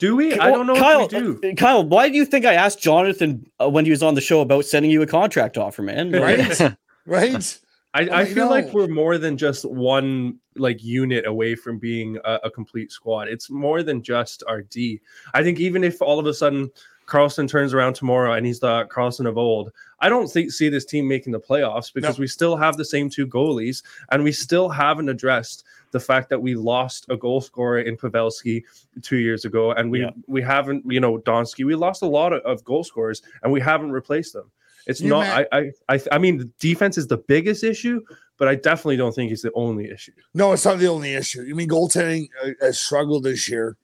[0.00, 0.32] do we?
[0.38, 1.40] I don't know Kyle, if we do.
[1.52, 4.20] uh, Kyle, why do you think I asked Jonathan uh, when he was on the
[4.20, 6.10] show about sending you a contract offer, man?
[6.20, 6.60] Right?
[7.06, 7.58] Right?
[7.94, 12.18] I, I I feel like we're more than just one like unit away from being
[12.24, 13.28] a, a complete squad.
[13.28, 15.00] It's more than just our D.
[15.32, 16.70] I think even if all of a sudden
[17.10, 20.84] Karlsson turns around tomorrow and he's the Karlsson of old, I don't think see this
[20.84, 22.22] team making the playoffs because No.
[22.22, 26.40] we still have the same two goalies and we still haven't addressed the fact that
[26.40, 28.62] we lost a goal scorer in Pavelski
[29.02, 30.10] two years ago and we Yeah.
[30.28, 33.60] we haven't you know Donskoi we lost a lot of, of goal scorers and we
[33.60, 34.50] haven't replaced them.
[34.86, 38.00] It's You not ma- I, I I I mean the defense is the biggest issue,
[38.38, 40.12] but I definitely don't think it's the only issue.
[40.32, 41.42] No, it's not the only issue.
[41.42, 43.76] You mean goaltending uh, has struggled this year,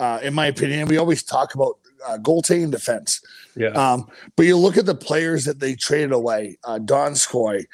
[0.00, 0.88] uh, in my opinion.
[0.88, 3.20] We always talk about uh, goaltending defense,
[3.56, 3.68] Yeah.
[3.70, 6.58] um, but you look at the players that they traded away.
[6.64, 7.64] Uh, Donskoi.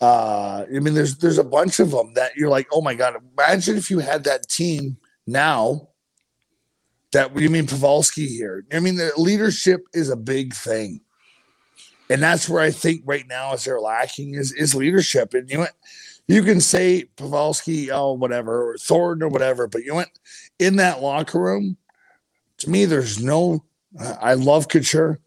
[0.00, 3.14] Uh, I mean, there's there's a bunch of them that you're like, oh my god!
[3.38, 5.88] Imagine if you had that team now.
[7.12, 8.64] That you mean Pavelski here?
[8.72, 11.00] I mean, the leadership is a big thing,
[12.10, 15.32] and that's where I think right now is they're lacking is is leadership.
[15.32, 15.72] And you know what?
[16.28, 20.10] you can say Pavelski, oh, whatever, or Thornton or whatever, but you know what?
[20.58, 21.76] In that locker room,
[22.58, 23.64] to me, there's no,
[24.00, 25.20] I love Couture,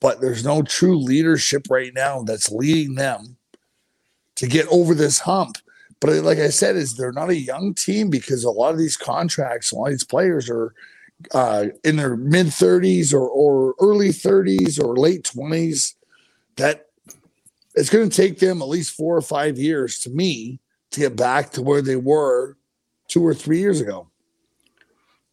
[0.00, 3.36] but there's no true leadership right now that's leading them
[4.36, 5.58] to get over this hump.
[6.00, 8.96] But like I said, is they're not a young team because a lot of these
[8.96, 10.74] contracts, a lot of these players are
[11.32, 15.94] uh, in their mid 30s or, or early 30s or late 20s.
[16.56, 16.86] That
[17.74, 21.16] it's going to take them at least four or five years to me to get
[21.16, 22.56] back to where they were
[23.08, 24.08] two or three years ago.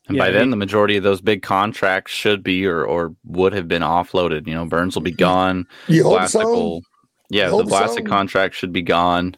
[0.07, 2.83] And Yeah, by I then, mean- the majority of those big contracts should be or,
[2.85, 4.47] or would have been offloaded.
[4.47, 5.65] You know, Burns will be gone.
[5.87, 6.47] You hope Vlasic so?
[6.51, 6.81] will-
[7.29, 8.03] yeah, You the hope Vlasic so.
[8.03, 9.35] contract should be gone.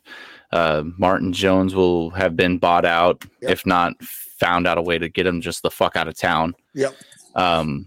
[0.51, 3.51] Uh, Martin Jones will have been bought out, Yep.
[3.51, 3.93] if not
[4.39, 6.53] found out a way to get him just the fuck out of town.
[6.73, 6.93] Yep.
[7.35, 7.85] Um,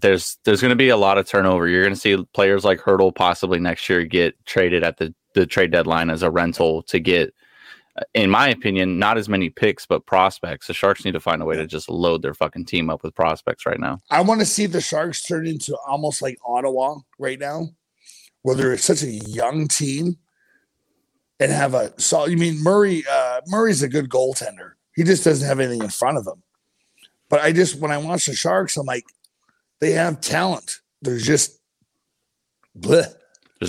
[0.00, 1.68] there's there's going to be a lot of turnover.
[1.68, 5.46] You're going to see players like Hertl possibly next year get traded at the the
[5.46, 7.32] trade deadline as a rental to get,
[8.14, 10.66] in my opinion, not as many picks but prospects.
[10.66, 13.14] The Sharks need to find a way to just load their fucking team up with
[13.14, 13.98] prospects right now.
[14.10, 17.68] I want to see the Sharks turn into almost like Ottawa right now,
[18.42, 20.16] where they're such a young team
[21.38, 24.72] and have a so you mean Murray uh Murray's a good goaltender.
[24.94, 26.42] He just doesn't have anything in front of him.
[27.28, 29.04] But I just when I watch the Sharks, I'm like,
[29.80, 30.80] they have talent.
[31.02, 31.58] There's just
[32.78, 33.12] bleh.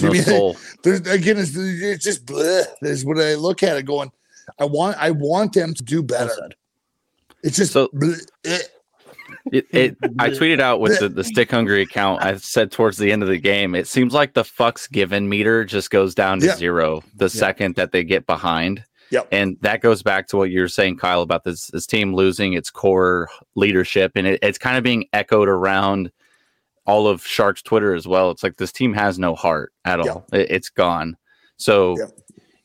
[0.02, 0.58] There's no mean- soul.
[0.84, 2.66] There's again, it's, it's just bleh.
[2.82, 4.12] There's when I look at it, going,
[4.60, 6.32] I want, I want them to do better.
[7.44, 8.60] It's just So- bleh, eh.
[9.52, 12.22] It, it I tweeted out with the, the stick hungry account.
[12.24, 15.66] I said towards the end of the game, it seems like the fucks given meter
[15.66, 16.56] just goes down to Yeah.
[16.56, 18.84] zero the second that they get behind.
[19.12, 19.28] Yep.
[19.32, 22.54] And that goes back to what you were saying, Kyle, about this this team losing
[22.54, 26.12] its core leadership, and it, it's kind of being echoed around
[26.86, 28.32] all of Sharks Twitter as well.
[28.32, 30.26] It's like this team has no heart at all.
[30.34, 31.16] It, it's gone.
[31.58, 32.10] So, Yep.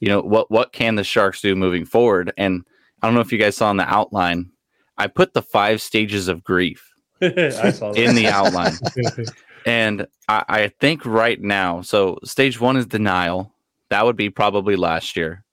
[0.01, 2.33] you know what what can the Sharks do moving forward?
[2.37, 2.65] And
[3.03, 4.51] I don't know if you guys saw in the outline,
[4.97, 6.85] I put the five stages of grief
[7.23, 7.97] I saw that.
[8.03, 8.73] in the outline.
[9.67, 13.53] And I, I think right now, so stage one is denial.
[13.91, 15.45] That would be probably last year.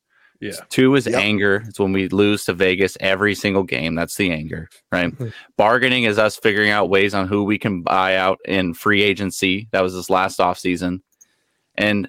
[0.46, 0.66] Yeah.
[0.70, 1.16] Two is Yep.
[1.16, 1.64] anger.
[1.68, 3.96] It's when we lose to Vegas every single game.
[3.96, 5.14] That's the anger, right?
[5.58, 9.68] Bargaining is us figuring out ways on who we can buy out in free agency.
[9.72, 11.02] That was this last offseason.
[11.76, 12.08] And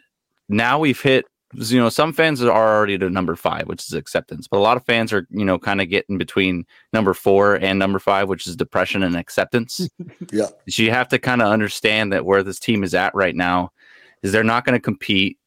[0.48, 4.46] now we've hit, you know, some fans are already to number five, which is acceptance.
[4.48, 7.78] But a lot of fans are, you know, kind of getting between number four and
[7.78, 9.88] number five, which is depression and acceptance.
[10.32, 10.48] Yeah.
[10.68, 13.70] So you have to kind of understand that where this team is at right now
[14.22, 15.38] is they're not going to compete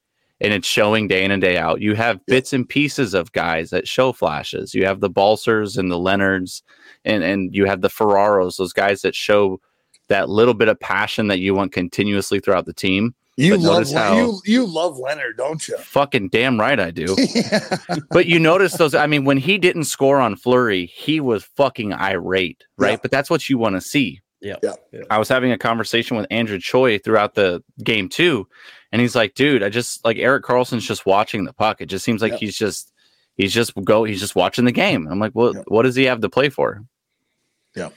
[0.41, 1.81] and it's showing day in and day out.
[1.81, 4.73] You have bits and pieces of guys that show flashes.
[4.73, 6.63] You have the Balcers and the Leonards
[7.05, 9.59] and and you have the Ferraros, those guys that show
[10.07, 13.13] that little bit of passion that you want continuously throughout the team.
[13.37, 15.77] You But love notice how- you you love Leonard, don't you?
[15.77, 17.15] Fucking damn right I do.
[17.35, 17.77] yeah.
[18.11, 21.93] but you notice those I mean when he didn't score on Fleury, he was fucking
[21.93, 22.91] irate, right?
[22.91, 22.97] Yeah.
[23.01, 24.19] But that's what you want to see.
[24.41, 24.55] Yeah.
[24.63, 24.73] Yeah.
[25.09, 28.47] I was having a conversation with Andrew Choi throughout the game too,
[28.91, 31.81] and he's like, "Dude, I just like Erik Karlsson's just watching the puck.
[31.81, 32.37] It just seems like Yeah.
[32.39, 32.91] he's just
[33.35, 35.63] he's just go he's just watching the game." I'm like, "Well, Yeah.
[35.67, 36.83] what does he have to play for?"
[37.75, 37.89] Yeah.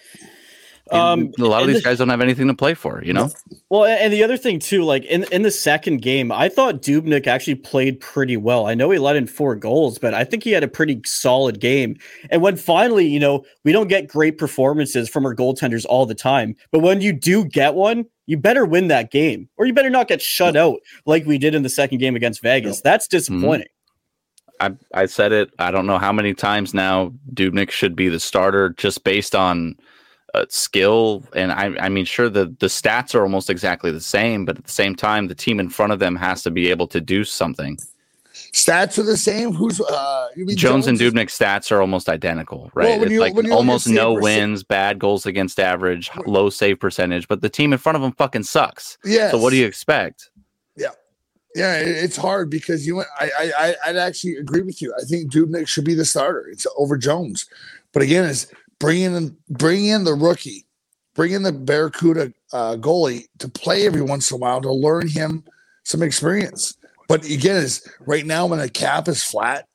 [0.90, 3.30] Um, a lot of these the- guys don't have anything to play for, you know.
[3.70, 7.26] Well, and the other thing too, like in in the second game, I thought Dubnyk
[7.26, 8.66] actually played pretty well.
[8.66, 11.60] I know he let in four goals, but I think he had a pretty solid
[11.60, 11.96] game.
[12.30, 16.16] And when finally, you know, we don't get great performances from our goaltenders all the
[16.16, 19.90] time, but when you do get one, you better win that game, or you better
[19.90, 22.80] not get shut out like we did in the second game against Vegas.
[22.80, 23.68] That's disappointing.
[24.60, 25.50] I I said it.
[25.58, 27.12] I don't know how many times now.
[27.34, 29.76] Dubnyk should be the starter just based on
[30.34, 34.44] uh, skill, and I I mean, sure the the stats are almost exactly the same,
[34.44, 36.86] but at the same time, the team in front of them has to be able
[36.88, 37.76] to do something.
[38.52, 39.54] Stats are the same.
[39.54, 40.28] Who's uh?
[40.36, 43.00] Mean Jones, and Dubnyk's stats are almost identical, right?
[43.00, 46.50] Well, it's like when you look at almost no wins, bad goals against average, low
[46.50, 48.98] save percentage, but the team in front of them fucking sucks.
[49.04, 49.30] Yeah.
[49.30, 50.30] So what do you expect?
[50.76, 50.88] Yeah,
[51.54, 52.96] yeah, it's hard because you.
[52.96, 54.94] went- I, I, I, I'd actually agree with you.
[54.98, 56.46] I think Dubnik should be the starter.
[56.48, 57.46] It's over Jones,
[57.92, 58.46] but again, it's
[58.78, 60.66] bringing in, bring in the rookie,
[61.14, 65.08] bring in the Barracuda uh, goalie to play every once in a while to learn
[65.08, 65.44] him
[65.84, 66.76] some experience.
[67.08, 69.66] But again, is right now when the cap is flat,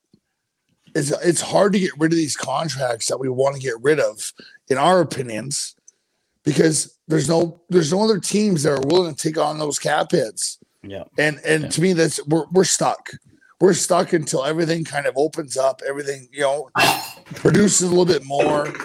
[0.95, 3.99] it's it's hard to get rid of these contracts that we want to get rid
[3.99, 4.33] of,
[4.69, 5.75] in our opinions,
[6.43, 10.11] because there's no there's no other teams that are willing to take on those cap
[10.11, 10.57] hits.
[10.81, 11.03] Yeah.
[11.17, 11.69] And and Yeah.
[11.69, 13.11] to me, that's we're we're stuck.
[13.59, 15.81] We're stuck until everything kind of opens up.
[15.87, 16.69] Everything you know
[17.37, 18.75] produces a little bit more, and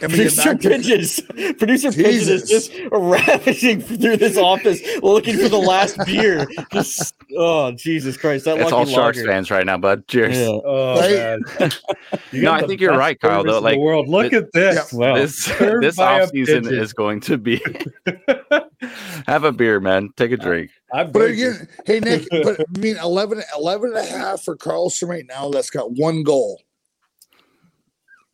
[0.00, 1.20] we Producer back to Pigeons.
[1.58, 6.46] Producer Pigeon is just ravaging through this office looking for the last beer.
[6.72, 8.46] Just oh Jesus Christ!
[8.46, 9.28] That It's lucky all Sharks lager.
[9.30, 10.08] fans right now, bud.
[10.08, 10.38] Cheers.
[10.38, 10.48] Yeah.
[10.64, 11.60] Oh Right?
[11.60, 11.70] man.
[12.32, 14.08] No, I think you're right, Kyle, though, in the like, world.
[14.08, 14.92] Look it- at this.
[14.92, 15.16] Wow.
[15.16, 17.62] This this by off season is going to be
[19.26, 20.10] have a beer, man.
[20.16, 20.70] Take a drink.
[20.92, 25.08] I'm But again, hey Nick, but I mean 11, 11 and a half for Karlsson
[25.08, 25.50] right now.
[25.50, 26.60] That's got one goal.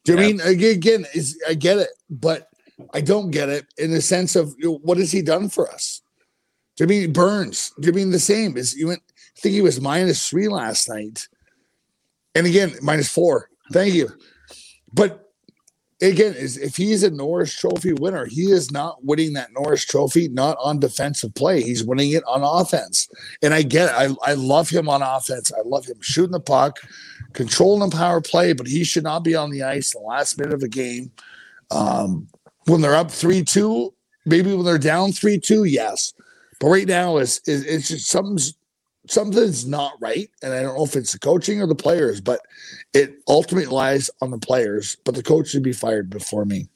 [0.05, 0.27] Do you Yeah.
[0.27, 0.77] mean again?
[0.77, 2.49] Again, is I get it, but
[2.95, 5.71] I don't get it in the sense of you know, what has he done for
[5.71, 6.03] us?
[6.77, 7.73] Do you mean Burns?
[7.81, 8.57] Do you mean the same?
[8.57, 9.03] Is you went?
[9.37, 11.29] I think he was minus three last night,
[12.35, 13.49] and again minus four.
[13.73, 14.09] Thank you,
[14.93, 15.20] but
[16.01, 20.29] again, is if he's a Norris Trophy winner, he is not winning that Norris Trophy
[20.29, 21.63] not on defensive play.
[21.63, 23.09] He's winning it on offense.
[23.43, 23.95] And I get it.
[23.95, 25.53] I, I love him on offense.
[25.53, 26.79] I love him shooting the puck,
[27.33, 30.39] controlling the power play, but he should not be on the ice in the last
[30.39, 31.11] minute of the game.
[31.71, 32.29] Um,
[32.67, 33.93] when they're up 3 2,
[34.27, 36.13] maybe when they're down 3 2, yes.
[36.61, 38.55] But right now, is it's just something's
[39.11, 40.31] something's not right.
[40.42, 42.40] And I don't know if it's the coaching or the players, but
[42.94, 44.96] it ultimately lies on the players.
[45.05, 46.68] But the coach should be fired before me.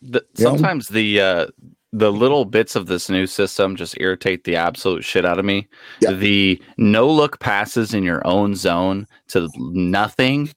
[0.00, 1.46] The, sometimes the uh,
[1.92, 5.68] the little bits of this new system just irritate the absolute shit out of me.
[6.00, 6.12] Yeah.
[6.12, 10.50] The no look passes in your own zone to nothing,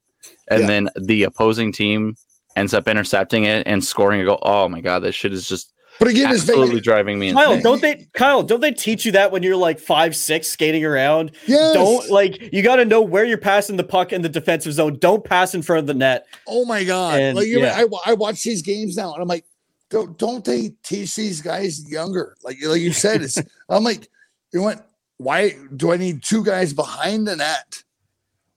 [0.48, 0.68] and Yeah.
[0.68, 2.16] then the opposing team
[2.56, 4.40] ends up intercepting it and scoring a goal.
[4.42, 7.64] Oh my god, this shit is just But again, it's absolutely driving me Kyle, insane.
[7.64, 8.08] don't they?
[8.14, 11.32] Kyle, don't they teach you that when you're like five six skating around?
[11.46, 11.74] yes.
[11.74, 14.98] Don't like you got to know where you're passing the puck in the defensive zone.
[15.00, 16.28] Don't pass in front of the net.
[16.48, 17.20] Oh my god!
[17.20, 17.76] And, like you yeah.
[17.78, 19.46] I, I watch these games now, and I'm like,
[19.90, 22.36] don't don't they teach these guys younger?
[22.44, 23.38] Like like you said, it's
[23.70, 24.10] I'm like,
[24.52, 24.90] you know what?
[25.18, 27.84] Why do I need two guys behind the net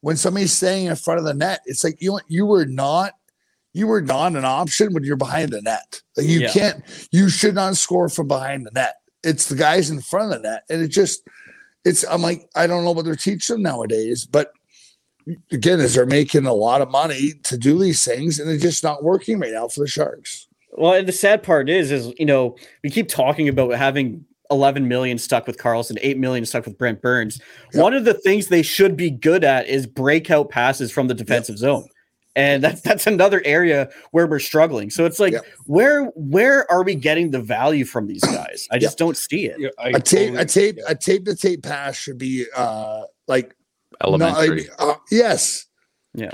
[0.00, 1.60] when somebody's staying in front of the net?
[1.66, 3.12] It's like you you were not
[3.78, 6.02] you were not an option when you're behind the net.
[6.16, 6.52] You Yeah.
[6.52, 8.96] can't you should not score from behind the net.
[9.22, 11.22] It's the guys in front of the net, and it just
[11.84, 14.52] it's I'm like I don't know what they're teaching them nowadays, but
[15.52, 18.82] again, is they're making a lot of money to do these things, and it's just
[18.82, 20.46] not working right now for the Sharks.
[20.72, 24.88] Well, and the sad part is, is you know, we keep talking about having 11
[24.88, 27.40] million stuck with Karlsson, 8 million stuck with Brent Burns.
[27.74, 27.82] Yep.
[27.82, 31.58] One of the things they should be good at is breakout passes from the defensive
[31.58, 31.86] zone.
[32.38, 34.90] And that's that's another area where we're struggling.
[34.90, 35.44] So it's like, Yep.
[35.66, 38.68] where where are we getting the value from these guys?
[38.70, 39.56] I just don't see it.
[39.58, 40.02] Yeah, I A tape,
[40.34, 43.56] totally- a tape, a tape to tape pass should be uh like
[44.00, 44.60] not Elementary.
[44.62, 45.66] like uh, yes,
[46.14, 46.30] Yeah.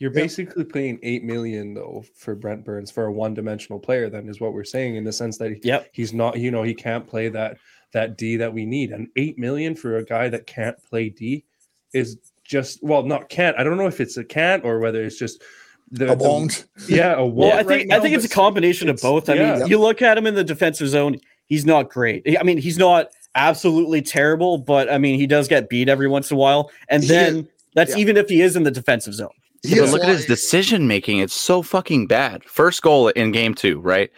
[0.00, 4.08] You're basically paying eight million though for Brent Burns for a one-dimensional player.
[4.10, 5.90] Then is what we're saying in the sense that he, Yep.
[5.92, 7.58] he's not, you know, he can't play that
[7.92, 8.90] that D that we need.
[8.92, 11.44] And eight million for a guy that can't play D
[11.92, 13.58] is just well, not can't.
[13.58, 15.42] I don't know if it's a can't or whether it's just
[15.90, 16.66] the, a won't.
[16.88, 19.28] yeah, a Well, won't I right think I think it's a but combination of both.
[19.28, 19.58] I yeah.
[19.58, 22.36] mean, you look at him in the defensive zone, he's not great.
[22.38, 26.30] I mean, he's not absolutely terrible, but I mean, he does get beat every once
[26.30, 26.70] in a while.
[26.88, 27.98] And He then that's yeah.
[27.98, 29.30] even if he is in the defensive zone.
[29.62, 31.18] Yeah, but is look at his decision making.
[31.18, 32.44] It's so fucking bad.
[32.44, 34.10] First goal in game two, right?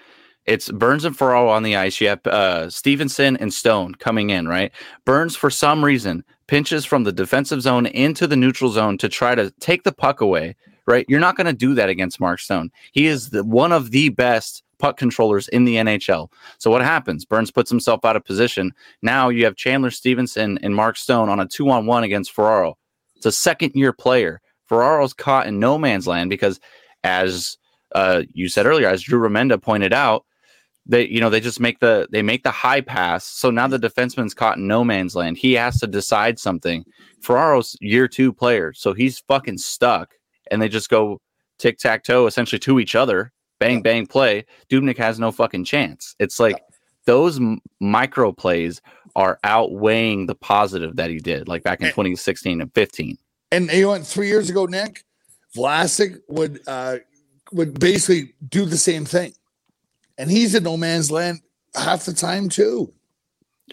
[0.45, 2.01] It's Burns and Farrell on the ice.
[2.01, 4.73] You have uh, Stephenson and Stone coming in, right?
[5.05, 9.35] Burns, for some reason, pinches from the defensive zone into the neutral zone to try
[9.35, 10.57] to take the puck away,
[10.87, 11.07] right?
[11.09, 12.71] You're not going to do that against Mark Stone.
[12.93, 16.31] He is the, one of the best puck controllers in the NHL.
[16.59, 17.25] So what happens?
[17.25, 18.73] Burns puts himself out of position.
[19.03, 22.77] Now you have Chandler Stephenson and Mark Stone on a two on one against Ferraro.
[23.17, 24.41] It's a second year player.
[24.67, 26.61] Ferraro's caught in no man's land because,
[27.05, 27.57] as
[27.95, 30.26] uh, you said earlier, as Drew Remenda pointed out,
[30.89, 33.25] they you know they just make the they make the high pass.
[33.25, 35.37] So now the defenseman's caught in no man's land.
[35.37, 36.85] He has to decide something.
[37.23, 40.15] Ferraro's year two player, so he's fucking stuck,
[40.51, 41.21] and they just go
[41.59, 43.33] tic tac toe essentially to each other.
[43.59, 44.45] Bang bang play.
[44.71, 46.15] Dubnyk has no fucking chance.
[46.19, 46.61] It's like
[47.07, 48.83] those m- micro plays
[49.15, 53.17] are outweighing the positive that he did, like back in And- 2016 and 15.
[53.53, 55.05] And you went three years ago, Nick.
[55.57, 56.99] Vlasic would uh,
[57.53, 59.33] would basically do the same thing,
[60.19, 61.41] and he's in no man's land
[61.75, 62.93] half the time too.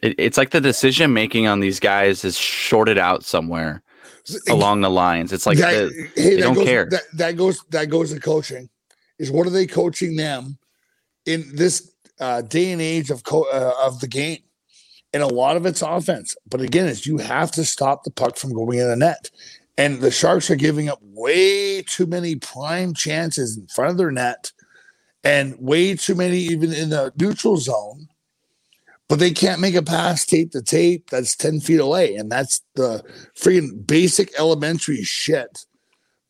[0.02, 3.82] It, it's like the decision making on these guys is shorted out somewhere
[4.50, 5.34] along the lines.
[5.34, 6.86] It's like that, the, hey, they don't goes, care.
[6.90, 8.70] That, that goes that goes to coaching.
[9.20, 10.58] Is what are they coaching them
[11.26, 14.40] in this uh, day and age of co- uh, of the game?
[15.14, 18.36] And a lot of it's offense, but again, is you have to stop the puck
[18.36, 19.30] from going in the net.
[19.78, 24.12] And the Sharks are giving up way too many prime chances in front of their
[24.12, 24.52] net,
[25.24, 28.08] and way too many even in the neutral zone.
[29.10, 32.16] But they can't make a pass tape to tape that's 10 feet away.
[32.16, 33.04] And that's the
[33.38, 35.66] freaking basic elementary shit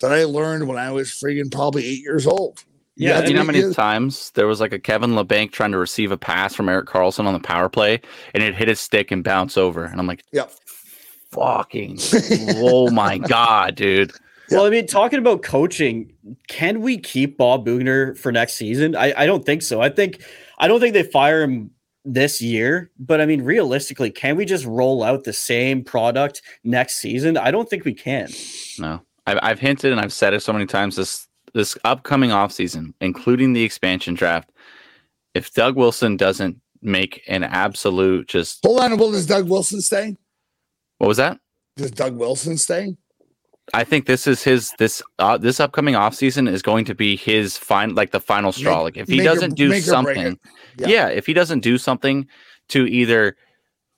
[0.01, 2.63] that I learned when I was freaking probably eight years old.
[2.95, 5.71] Yeah, have you know how many be- times there was like a Kevin Labanc trying
[5.71, 7.99] to receive a pass from Erik Karlsson on the power play,
[8.35, 10.51] and it hit his stick and bounce over, and I'm like, Yep.
[11.31, 11.97] fucking,
[12.57, 14.11] oh my god, dude.
[14.51, 16.12] Well, I mean, talking about coaching,
[16.47, 18.95] can we keep Bob Boughner for next season?
[18.95, 19.81] I, I don't think so.
[19.81, 20.23] I think
[20.59, 21.71] I don't think they fire him
[22.05, 26.99] this year, but I mean, realistically, can we just roll out the same product next
[26.99, 27.37] season?
[27.37, 28.29] I don't think we can.
[28.79, 32.93] No, I've, I've hinted and I've said it so many times this this upcoming offseason,
[33.01, 34.51] including the expansion draft.
[35.33, 40.15] If Doug Wilson doesn't make an absolute just Hold on, will does Doug Wilson stay?
[40.99, 41.39] what was that?
[41.75, 42.95] Does Doug Wilson stay?
[43.73, 47.57] I think this is his this uh, this upcoming offseason is going to be his
[47.57, 48.77] fine like the final straw.
[48.77, 50.39] Make- like if he doesn't do or break something,
[50.77, 50.87] yeah.
[50.87, 51.07] Yeah.
[51.07, 52.27] if he doesn't do something
[52.69, 53.37] to either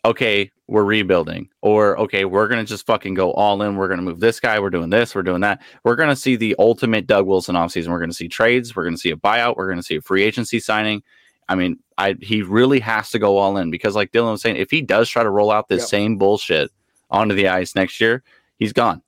[0.03, 3.75] okay, we're rebuilding or okay, we're gonna just fucking go all in.
[3.75, 4.59] We're gonna move this guy.
[4.59, 5.15] We're doing this.
[5.15, 5.61] We're doing that.
[5.83, 7.87] We're gonna see the ultimate Doug Wilson offseason.
[7.89, 8.75] We're gonna see trades.
[8.75, 9.55] We're gonna see a buyout.
[9.57, 11.01] We're gonna see a free agency signing.
[11.49, 14.57] I mean, I he really has to go all in because, like Dylan was saying,
[14.57, 15.89] if he does try to roll out this Yep.
[15.89, 16.71] same bullshit
[17.09, 18.23] onto the ice next year,
[18.57, 19.01] he's gone.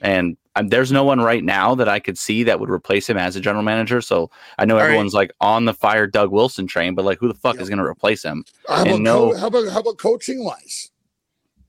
[0.00, 3.16] And um, there's no one right now that I could see that would replace him
[3.16, 4.00] as a general manager.
[4.00, 4.86] So I know All right.
[4.86, 7.62] everyone's like on the fire Doug Wilson train, but like, who the fuck Yep.
[7.62, 8.44] is going to replace him?
[8.66, 10.90] How And about, no- co- how about how about coaching wise?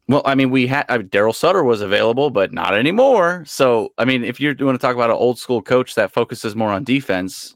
[0.08, 3.44] Well, I mean, we had uh, Daryl Sutter was available, but not anymore.
[3.46, 6.56] So, I mean, if you're going to talk about an old school coach that focuses
[6.56, 7.56] more on defense,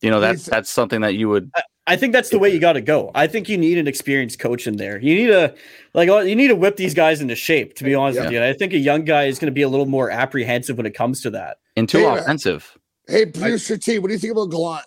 [0.00, 1.50] you know, that's that's something that you would.
[1.86, 3.10] I think that's the way you got to go.
[3.14, 4.98] I think you need an experienced coach in there.
[4.98, 5.54] You need to
[5.92, 7.74] like uh, you need to whip these guys into shape.
[7.74, 9.62] To be honest with you, And I think a young guy is going to be
[9.62, 11.58] a little more apprehensive when it comes to that.
[11.76, 12.78] And too Hey, uh, offensive.
[13.06, 14.86] Hey, producer T, what do you think about Gallant?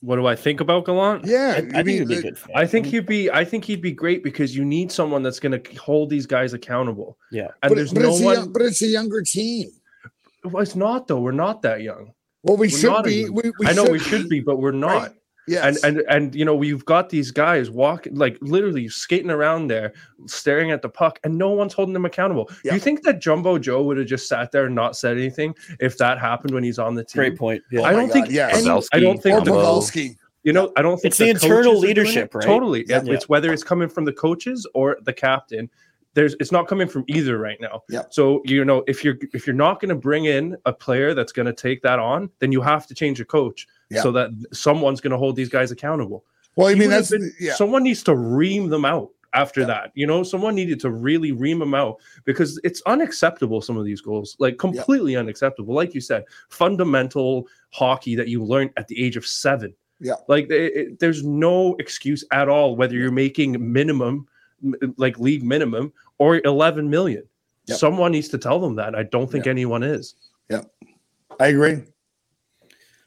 [0.00, 1.24] What do I think about Gallant?
[1.24, 2.38] Yeah, I, I you think mean, it'd be the- good.
[2.54, 3.30] I think he'd be.
[3.30, 6.52] I think he'd be great because you need someone that's going to hold these guys
[6.54, 7.16] accountable.
[7.30, 7.48] Yeah.
[7.62, 8.34] and but, there's but no it's a one.
[8.34, 9.70] young, but it's a younger team.
[10.44, 11.20] Well, it's not though.
[11.20, 12.12] We're not that young.
[12.42, 13.28] Well, we We're should be.
[13.30, 15.02] We, we I know we should be, but we're not.
[15.02, 15.10] right?
[15.48, 15.82] Yes.
[15.84, 19.92] And and and you know we've got these guys walking like literally skating around there,
[20.26, 22.50] staring at the puck, and no one's holding them accountable.
[22.64, 22.72] Yeah.
[22.72, 25.54] Do you think that Jumbo Joe would have just sat there and not said anything
[25.78, 27.20] if that happened when he's on the team?
[27.20, 27.62] Great point.
[27.70, 27.80] Yeah.
[27.80, 28.54] Oh I don't oh God, think yes.
[28.66, 29.80] any- I don't think or the- Pavel.
[29.80, 30.16] Pavelski.
[30.42, 32.44] You know, I don't think It's the internal coaches are doing leadership, right?
[32.44, 32.84] Totally.
[32.88, 32.98] Yeah.
[32.98, 35.68] It's- It's whether it's coming from the coaches or the captain.
[36.16, 37.82] There's it's not coming from either right now.
[37.88, 38.02] Yeah.
[38.10, 41.30] So you know, if you're if you're not going to bring in a player that's
[41.30, 44.02] going to take that on, then you have to change your coach Yeah.
[44.02, 46.24] so that someone's going to hold these guys accountable.
[46.56, 47.54] Well, I mean, that's yeah.
[47.54, 49.66] someone needs to ream them out after Yeah.
[49.66, 49.92] that.
[49.94, 53.60] You know, someone needed to really ream them out because it's unacceptable.
[53.60, 55.74] Some of these goals, like completely unacceptable.
[55.74, 59.74] Like you said, fundamental hockey that you learned at the age of seven.
[59.98, 60.14] Yeah.
[60.28, 64.26] like it, it- there's no excuse at all whether you're making minimum,
[64.96, 67.24] like league minimum, or 11 million.
[67.66, 67.78] Yep.
[67.78, 68.94] Someone needs to tell them that.
[68.94, 70.14] I don't think anyone is.
[70.48, 70.62] Yeah,
[71.40, 71.82] I agree.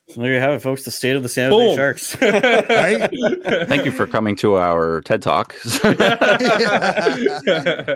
[0.09, 0.83] So there you have it, folks.
[0.83, 2.15] The state of the San Jose Sharks.
[3.67, 5.55] Thank you for coming to our TED Talk.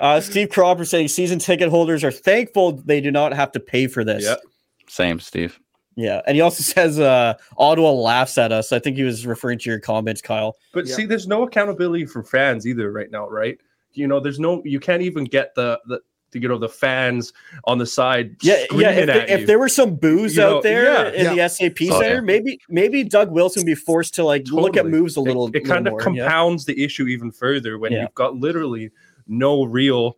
[0.02, 3.88] uh, Steve Cropper saying season ticket holders are thankful they do not have to pay
[3.88, 4.24] for this.
[4.26, 4.42] Yep.
[4.88, 5.60] Same, Steve.
[5.96, 8.72] Yeah, and he also says uh, Ottawa laughs at us.
[8.72, 10.56] I think he was referring to your comments, Kyle.
[10.74, 10.96] But Yeah.
[10.96, 13.58] see, there's no accountability for fans either right now, right?
[13.94, 16.00] You know, there's no you can't even get the the,
[16.32, 17.32] the you know the fans
[17.66, 18.64] on the side Yeah, yeah.
[18.64, 21.38] screaming If, at there, if there were some booze You know, out there yeah, in
[21.38, 21.48] yeah.
[21.48, 22.22] the SAP Oh, center, yeah.
[22.22, 25.48] maybe maybe Doug Wilson would be forced to like look at moves a little.
[25.50, 26.24] it, it kind of more, yeah.
[26.24, 28.02] compounds the issue even further when Yeah.
[28.02, 28.90] you've got literally
[29.28, 30.18] no real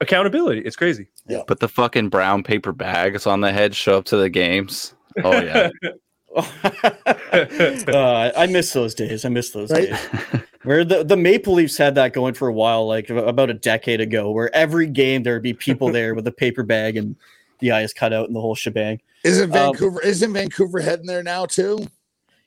[0.00, 0.62] accountability.
[0.62, 1.06] It's crazy.
[1.28, 1.42] Yeah.
[1.46, 3.74] Put the fucking brown paper bags on the head.
[3.76, 4.94] Show up to the games.
[5.24, 5.70] Oh yeah.
[7.88, 9.24] uh, I miss those days.
[9.24, 9.90] I miss those Right?
[9.90, 10.42] days.
[10.64, 14.00] Where the, the Maple Leafs had that going for a while, like about a decade
[14.00, 17.14] ago, where every game there would be people there with a paper bag and
[17.60, 19.00] the eyes cut out and the whole shebang.
[19.24, 20.02] Isn't Um, Vancouver?
[20.02, 21.86] isn't Vancouver heading there now too?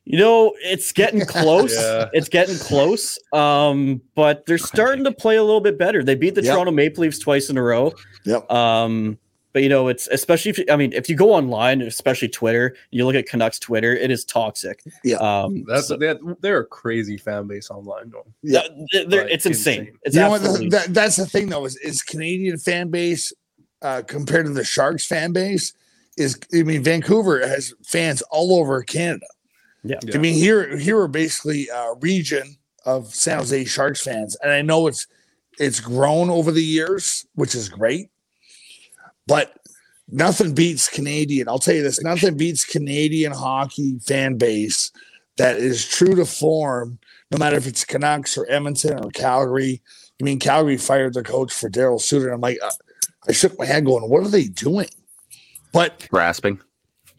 [0.06, 1.74] You know, it's getting close.
[1.76, 2.10] Yeah.
[2.14, 3.18] It's getting close.
[3.32, 6.04] Um, but they're starting to play a little bit better.
[6.04, 6.54] They beat the Yep.
[6.54, 7.94] Toronto Maple Leafs twice in a row.
[8.26, 8.52] Yep.
[8.52, 9.18] Um,
[9.54, 12.76] but you know, it's especially if you, I mean, if you go online, especially Twitter,
[12.92, 14.84] you look at Canucks Twitter, it is toxic.
[15.04, 15.18] Yeah.
[15.18, 18.26] Um, That's so- they're, they're a crazy fan base online though.
[18.44, 18.62] Yeah.
[18.92, 19.80] they're- Like, it's insane.
[19.80, 19.98] insane.
[20.04, 20.42] It's you know what?
[20.72, 23.34] That, that's the thing, though, is, is Canadian fan base
[23.82, 25.74] uh, compared to the Sharks fan base
[26.18, 26.38] is.
[26.54, 29.26] I mean, Vancouver has fans all over Canada.
[29.84, 29.98] Yeah.
[30.14, 34.62] I mean, here here are basically a region of San Jose Sharks fans, and I
[34.62, 35.08] know it's
[35.58, 38.10] it's grown over the years, which is great,
[39.30, 39.56] but
[40.12, 41.48] nothing beats Canadian.
[41.48, 44.92] I'll tell you this: nothing beats Canadian hockey fan base
[45.38, 47.00] that is true to form,
[47.32, 49.82] no matter if it's Canucks or Edmonton or Calgary.
[50.20, 52.32] I mean, Calgary fired their coach for Daryl Sutter.
[52.32, 52.72] I'm like, uh,
[53.28, 54.90] I shook my head, going, "What are they doing?"
[55.72, 56.60] But Grasping.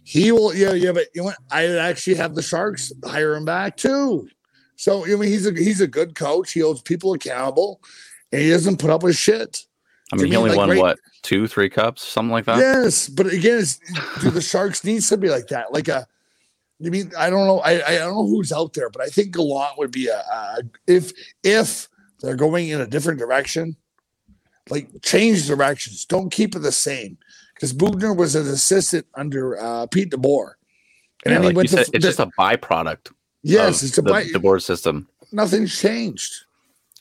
[0.03, 0.93] he will, yeah, yeah.
[0.93, 1.39] But you know what?
[1.51, 4.29] I actually have the Sharks hire him back too.
[4.77, 6.53] So I mean, he's a he's a good coach.
[6.53, 7.81] He holds people accountable,
[8.33, 9.65] and he doesn't put up with shit.
[10.13, 12.59] I mean, he only like, won right- what two, three cups, something like that.
[12.59, 13.79] Yes, but again, it's,
[14.21, 15.73] do the Sharks need somebody like that?
[15.73, 16.07] Like a,
[16.85, 17.61] I mean, I don't know.
[17.61, 20.59] I I don't know who's out there, but I think Gallant would be a, a
[20.87, 21.13] if
[21.45, 21.89] if
[22.21, 23.77] they're going in a different direction,
[24.69, 26.05] like change directions.
[26.07, 27.19] Don't keep it the same
[27.55, 30.53] because Boughner was an assistant under uh, Pete DeBoer,
[31.25, 33.13] and Yeah, then like he went to said, it's just a byproduct.
[33.43, 35.07] yes, it's a the, buy, the DeBoer system.
[35.33, 36.45] nothing's changed.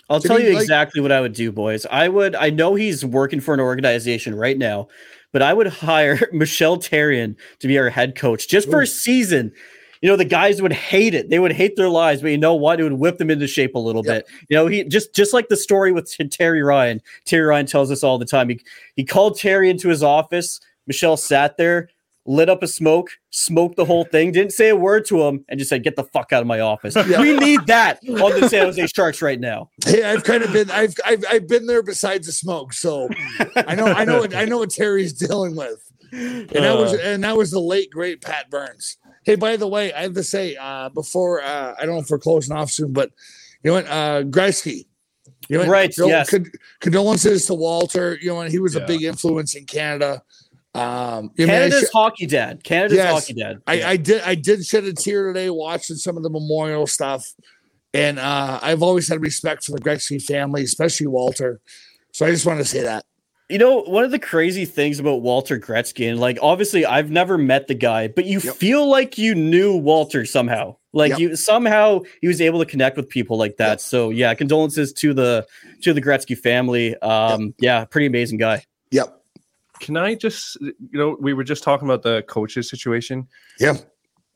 [0.10, 1.86] I'll tell you like- exactly what I would do, boys.
[1.91, 2.36] I would.
[2.36, 4.88] I know he's working for an organization right now,
[5.32, 9.51] but I would hire Michel Therrien to be our head coach just for a season.
[10.01, 11.30] You know, the guys would hate it.
[11.30, 12.80] They would hate their lives, but you know what?
[12.80, 14.26] It would whip them into shape a little Yep.
[14.26, 14.36] bit.
[14.47, 17.01] You know, he just just like the story with Terry Ryan.
[17.26, 18.47] Terry Ryan tells us all the time.
[18.49, 18.62] He
[18.95, 20.60] he called Terry into his office.
[20.88, 21.89] Michelle sat there,
[22.30, 25.57] lit up a smoke, smoked the whole thing, didn't say a word to him, and
[25.57, 27.19] just said, "Get the fuck out of my office." Yeah.
[27.21, 29.71] We need that on the San Jose Sharks right now.
[29.84, 33.09] Hey, I've kind of been I've I've, I've been there besides the smoke, so
[33.55, 35.84] I know I know what I know what Terry's dealing with.
[36.11, 38.97] And that was and that was the late great Pat Burns.
[39.25, 42.09] Hey, by the way, I have to say uh, before uh, I don't know if
[42.09, 43.11] we're closing off soon, but
[43.63, 44.86] you know what, uh, Gretzky.
[45.49, 46.34] You know Right, condol- yes.
[46.80, 48.17] condolences to Walter.
[48.21, 50.21] You know, what, he was a big influence in Canada.
[50.76, 52.63] Um, I Canada's sh- hockey dad.
[52.63, 53.11] Canada's Yes.
[53.11, 53.57] hockey dad.
[53.65, 57.26] I, I did I did shed a tear today watching some of the memorial stuff,
[57.93, 61.59] and uh, I've always had respect for the Gretzky family, especially Walter.
[62.13, 63.03] So I just wanted to say that.
[63.51, 67.36] You know, one of the crazy things about Walter Gretzky, and like obviously I've never
[67.36, 68.55] met the guy, but you Yep.
[68.57, 70.76] feel like you knew Walter somehow.
[70.93, 71.20] Like Yep.
[71.20, 73.70] you somehow he was able to connect with people like that.
[73.70, 73.80] Yep.
[73.80, 75.47] So yeah, condolences to the
[75.82, 76.95] to the Gretzky family.
[76.97, 78.63] Um, yeah, pretty amazing guy.
[78.91, 79.18] Yep.
[79.80, 83.27] Can I just, you know, we were just talking about the coaches situation.
[83.59, 83.77] Yeah.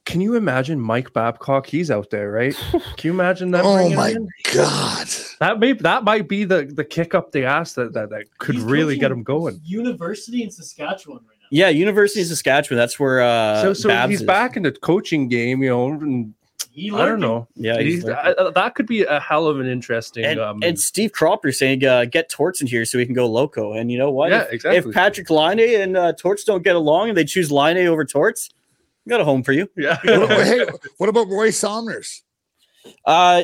[0.05, 1.65] Can you imagine Mike Babcock?
[1.65, 2.53] He's out there, right?
[2.71, 3.63] Can you imagine that?
[3.63, 4.27] Oh my in?
[4.53, 5.07] God.
[5.39, 8.55] That may that might be the the kick up the ass that that, that could
[8.55, 9.61] He's really get him going.
[9.63, 11.47] University in Saskatchewan right now.
[11.51, 12.77] Yeah, University of Saskatchewan.
[12.77, 14.27] That's where uh so so Babs he's is.
[14.27, 15.91] back in the coaching game, you know.
[15.91, 16.33] And
[16.73, 17.47] He I don't know.
[17.55, 18.39] Yeah, He's, he's there.
[18.39, 20.25] uh, that could be a hell of an interesting.
[20.25, 23.27] and, um, and Steve Cropper saying, uh, "Get Torts in here so we can go
[23.27, 24.31] loco." And you know what?
[24.31, 24.89] Yeah, if, exactly.
[24.89, 28.49] If Patrik Laine and uh, Torts don't get along and they choose Line over Torts,
[29.05, 29.69] we got a home for you.
[29.77, 29.97] yeah.
[30.03, 30.65] What, about- hey,
[30.97, 32.01] what about Roy Sommer?
[33.05, 33.43] Uh,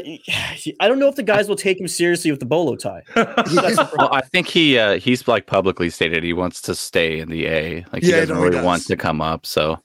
[0.82, 3.04] I don't know if the guys will take him seriously with the bolo tie.
[3.16, 7.46] Well, I think he uh, he's like publicly stated he wants to stay in the
[7.48, 7.86] A.
[7.94, 9.46] Like he Yeah, doesn't know he really want to come up.
[9.46, 9.80] So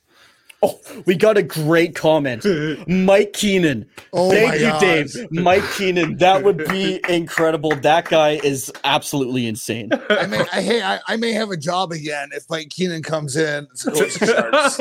[0.65, 2.43] Oh, we got a great comment.
[2.89, 3.85] Mike Keenan.
[4.15, 4.81] Oh Thank you, God.
[4.81, 5.15] Dave.
[5.31, 6.17] Mike Keenan.
[6.17, 7.77] That would be incredible.
[7.77, 9.91] That guy is absolutely insane.
[10.09, 13.37] I may, I, hey, I, I may have a job again if Mike Keenan comes
[13.37, 13.67] in.
[13.77, 14.81] to coach the Sharks,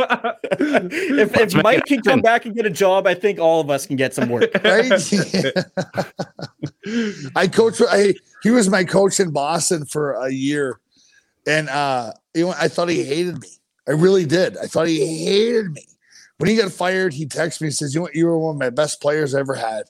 [0.59, 3.85] If, if Mike can come back and get a job, I think all of us
[3.85, 4.49] can get some work.
[4.63, 4.89] right?
[7.35, 7.81] I coach.
[7.89, 10.79] I he was my coach in Boston for a year,
[11.45, 13.49] and uh, you know, I thought he hated me.
[13.87, 14.57] I really did.
[14.57, 15.85] I thought he hated me.
[16.37, 18.15] When he got fired, he texted me and says, "You know what?
[18.15, 19.83] You were one of my best players I ever had."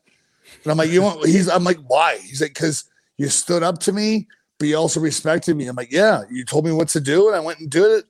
[0.63, 1.49] And I'm like, "You know what?" He's.
[1.49, 2.85] I'm like, "Why?" He's like, "Because
[3.17, 4.27] you stood up to me,
[4.59, 7.35] but you also respected me." I'm like, "Yeah, you told me what to do, and
[7.35, 8.05] I went and did it."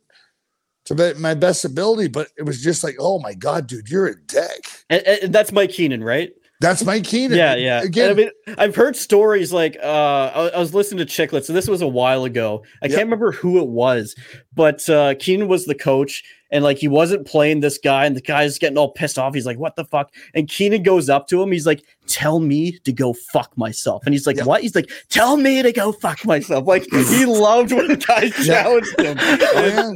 [0.87, 4.19] To my best ability, but it was just like, oh my god, dude, you're a
[4.19, 4.67] dick.
[4.89, 6.33] And, and that's Mike Keenan, right?
[6.63, 7.37] That's Mike Keenan.
[7.37, 7.81] Yeah, yeah.
[7.83, 11.43] Again, And I mean, I've heard stories like uh, I, I was listening to Chiclets,
[11.45, 12.63] so this was a while ago.
[12.81, 12.95] I Yep.
[12.95, 14.15] can't remember who it was,
[14.55, 18.21] but uh, Keenan was the coach, and like he wasn't playing this guy, and the
[18.21, 19.33] guy's getting all pissed off.
[19.33, 21.51] He's like, "What the fuck?" And Keenan goes up to him.
[21.51, 24.45] He's like, "Tell me to go fuck myself." And he's like, Yep.
[24.45, 28.31] "What?" He's like, "Tell me to go fuck myself." Like he loved when the guy
[28.39, 28.63] Yeah.
[28.63, 29.17] challenged him.
[29.19, 29.93] Oh,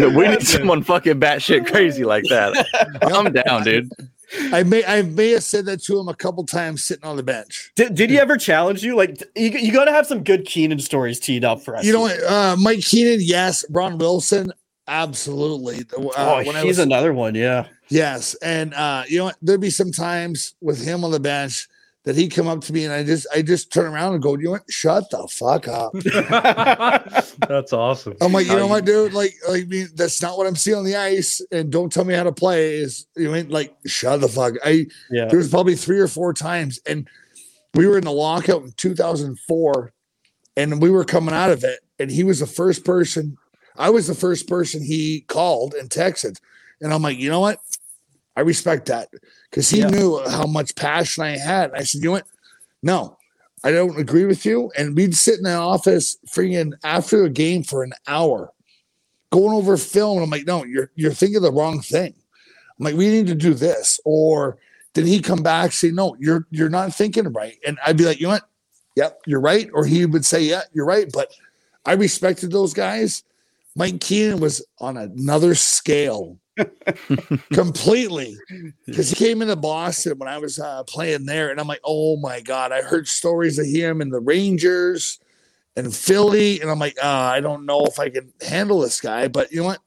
[0.00, 0.08] yeah.
[0.16, 2.66] We need someone fucking batshit crazy like that.
[3.02, 3.90] I'm down, dude.
[4.52, 7.22] I may I may have said that to him a couple times sitting on the
[7.22, 7.72] bench.
[7.76, 8.96] Did, did he ever challenge you?
[8.96, 11.84] Like you, you got to have some good Keenan stories teed up for us.
[11.84, 13.64] You know, what, uh, Mike Keenan, yes.
[13.70, 14.52] Ron Wilson,
[14.86, 15.80] absolutely.
[15.96, 17.34] Uh, oh, he's was- another one.
[17.34, 17.66] Yeah.
[17.90, 19.36] Yes, and uh, you know what?
[19.40, 21.68] There'd be some times with him on the bench
[22.08, 24.34] that he'd come up to me and I just I just turn around and go,
[24.38, 24.62] you know what?
[24.70, 25.92] Shut the fuck up.
[27.46, 28.16] That's awesome.
[28.22, 29.12] I'm like, you know what, dude?
[29.12, 32.06] Like, like I mean, that's not what I'm seeing on the ice, and don't tell
[32.06, 32.76] me how to play.
[32.76, 34.54] Is you mean like shut the fuck?
[34.64, 35.26] I Yeah.
[35.26, 37.06] there was probably three or four times, and
[37.74, 39.92] we were in the lockout in 2004,
[40.56, 43.36] and we were coming out of it, and he was the first person.
[43.76, 46.38] I was the first person he called and texted,
[46.80, 47.58] and I'm like, you know what?
[48.34, 49.08] I respect that
[49.50, 49.88] because he Yeah.
[49.88, 51.72] knew how much passion I had.
[51.74, 52.26] I said, you know what?
[52.82, 53.16] No,
[53.64, 54.70] I don't agree with you.
[54.76, 58.52] And we'd sit in the office freaking after a game for an hour,
[59.32, 60.18] going over film.
[60.18, 62.14] And I'm like, no, you're you're thinking the wrong thing.
[62.78, 63.98] I'm like, we need to do this.
[64.04, 64.58] Or
[64.94, 67.56] did he come back say, no, you're you're not thinking right?
[67.66, 68.48] And I'd be like, you know what?
[68.96, 69.68] Yep, you're right.
[69.72, 71.10] Or he would say, yeah, you're right.
[71.12, 71.32] But
[71.84, 73.22] I respected those guys.
[73.76, 76.36] Mike Keenan was on another scale
[77.52, 78.36] completely
[78.86, 82.16] because he came into Boston when I was uh, playing there, and I'm like, oh
[82.16, 85.18] my god, I heard stories of him and the Rangers
[85.76, 89.28] and Philly, and I'm like, uh, I don't know if I can handle this guy,
[89.28, 89.80] but you know what?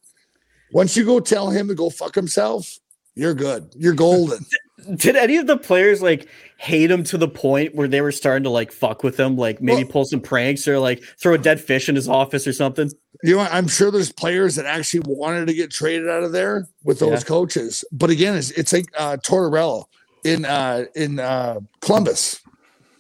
[0.72, 2.80] Once you go tell him to go fuck himself,
[3.16, 3.74] you're good.
[3.78, 4.46] You're golden.
[4.96, 6.28] Did any of the players like
[6.58, 9.62] hate him to the point where they were starting to like fuck with him, like
[9.62, 12.54] maybe Well- pull some pranks or like throw a dead fish in his office or
[12.54, 12.92] something?
[13.24, 13.42] you know.
[13.52, 17.22] I'm sure there's players that actually wanted to get traded out of there with those
[17.22, 17.28] Yeah.
[17.28, 17.84] coaches.
[17.92, 19.86] But again, it's, it's like uh, Tortorella
[20.24, 22.40] in uh, in uh, Columbus.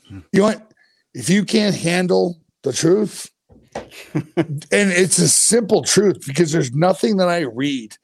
[0.09, 0.71] You know what?
[1.13, 3.29] If you can't handle the truth,
[4.15, 7.95] and it's a simple truth because there's nothing that I read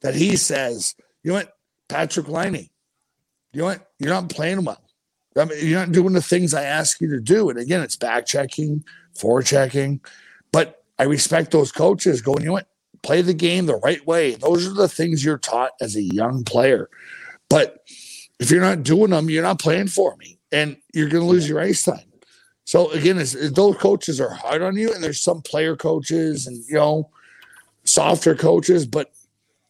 [0.00, 0.94] that he says.
[1.22, 1.52] You know what,
[1.88, 2.68] Patrik Laine?
[3.52, 3.90] You know what?
[3.98, 4.80] You're not playing well.
[5.36, 7.50] I mean, you're not doing the things I ask you to do.
[7.50, 8.84] And again, it's back checking,
[9.16, 9.44] forechecking.
[9.46, 10.00] checking.
[10.52, 12.68] But I respect those coaches going, you know what?
[13.02, 14.34] Play the game the right way.
[14.34, 16.90] Those are the things you're taught as a young player.
[17.48, 17.78] But
[18.38, 20.38] if you're not doing them, you're not playing for me.
[20.52, 22.00] And you're going to lose your ice time.
[22.64, 26.46] So again, it's, it's- those coaches are hard on you, and there's some player coaches
[26.46, 27.10] and you know
[27.84, 29.10] softer coaches, but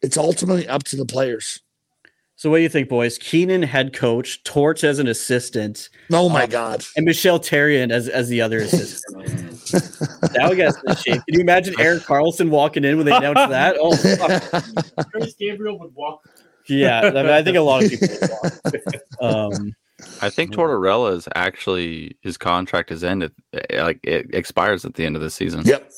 [0.03, 1.61] it's ultimately up to the players.
[2.41, 3.19] So what do you think, boys?
[3.19, 6.83] Keenan head coach, Torch as an assistant, Oh my Uh, God!
[6.97, 10.33] and Michel Therrien as as the other assistant.
[10.35, 11.21] now we got some shape.
[11.27, 13.77] Can you imagine Erik Karlsson walking in when they announced that?
[13.79, 15.11] Oh, fuck.
[15.13, 16.23] Kurtis Gabriel would walk.
[16.67, 17.01] yeah.
[17.03, 18.09] I, mean, I think a lot of people.
[18.09, 18.85] would walk.
[19.21, 19.75] Um,
[20.23, 25.05] I think Tortorella is actually his contract is ended, eh, like it expires at the
[25.05, 25.61] end of the season.
[25.67, 25.91] yep.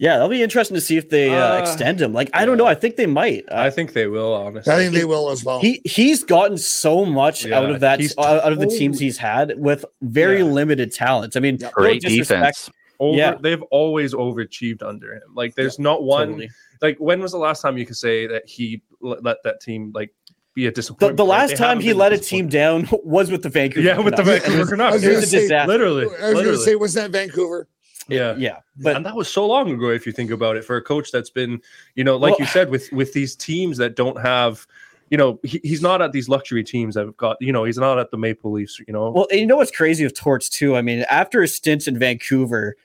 [0.00, 2.12] Yeah, that'll be interesting to see if they uh, Uh, extend him.
[2.14, 2.66] Like, I don't know.
[2.66, 3.44] I think they might.
[3.50, 4.72] Uh, I think they will, honestly.
[4.72, 5.60] I think they will as well.
[5.60, 8.98] he he's gotten so much Yeah, out of that he's out out of the teams
[8.98, 10.44] he's had with very Yeah.
[10.46, 11.36] limited talent.
[11.36, 11.66] I mean, Yeah.
[11.68, 12.70] no Great defense.
[12.98, 13.34] Over, Yeah.
[13.40, 15.22] they've always overachieved under him.
[15.34, 16.28] Like, there's not one.
[16.28, 16.50] Totally.
[16.82, 19.90] Like, when was the last time you could say that he let, let that team
[19.94, 20.10] like
[20.54, 21.16] be a disappointment?
[21.18, 21.28] the right?
[21.40, 23.86] last They time he let a team down was with the Vancouver.
[23.86, 25.02] Yeah, with the Vancouver I Canucks.
[25.02, 25.68] It was gonna a say- disaster.
[25.68, 27.68] Literally, I was going to say, was that Vancouver?
[28.10, 28.34] Yeah.
[28.36, 30.82] Yeah, but and that was so long ago if you think about it for a
[30.82, 31.60] coach that's been
[31.94, 34.66] you know like Well- you said with with these teams that don't have
[35.10, 37.78] you know he, he's not at these luxury teams that have got you know he's
[37.78, 40.50] not at the maple leafs you know Well, and you know what's crazy with Torch
[40.50, 40.76] too?
[40.76, 42.76] I mean, after his stint in Vancouver,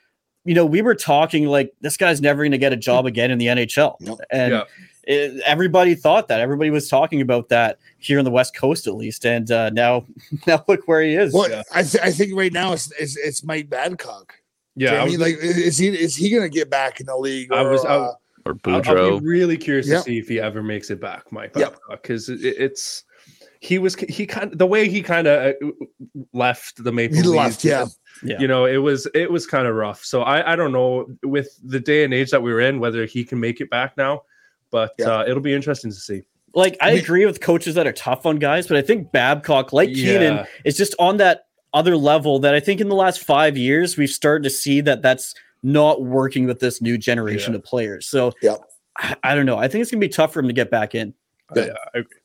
[0.44, 3.32] you know, we were talking like this guy's never going to get a job again
[3.32, 4.20] in the NHL, Nope.
[4.32, 4.64] and Yeah.
[5.06, 6.40] it- everybody thought that.
[6.40, 9.26] Everybody was talking about that here on the West Coast, at least.
[9.26, 10.06] And uh, now,
[10.48, 11.34] now look where he is.
[11.34, 11.64] Well, Yeah.
[11.74, 14.35] I, th- I think right now it's, it's it's Mike Babcock.
[14.76, 17.16] Yeah I I mean, like, is he is he going to get back in the
[17.18, 17.52] league?
[17.52, 18.14] I or, was- I- uh,
[18.46, 19.98] Or I'll, I'll be really curious Yep.
[20.00, 21.78] to see if he ever makes it back mike Yep.
[21.90, 23.04] because it, it's
[23.60, 25.56] he was he kind of the way he kind of
[26.34, 27.86] left the maple He leafs left, yeah.
[28.24, 28.40] Yeah.
[28.40, 31.50] you know it was it was kind of rough so i i don't know with
[31.64, 34.22] the day and age that we were in whether he can make it back now
[34.72, 35.20] but Yeah.
[35.20, 36.22] uh, it'll be interesting to see
[36.54, 39.90] like I agree with coaches that are tough on guys, but I think Babcock, like
[39.90, 43.98] Keenan, is just on that other level that I think in the last five years
[43.98, 47.58] we've started to see that that's not working with this new generation Yeah.
[47.58, 48.08] of players.
[48.08, 48.60] So Yep.
[48.98, 49.58] I, I don't know.
[49.58, 51.14] I think it's gonna be tough for him to get back in.
[51.56, 52.20] yeah, I agree.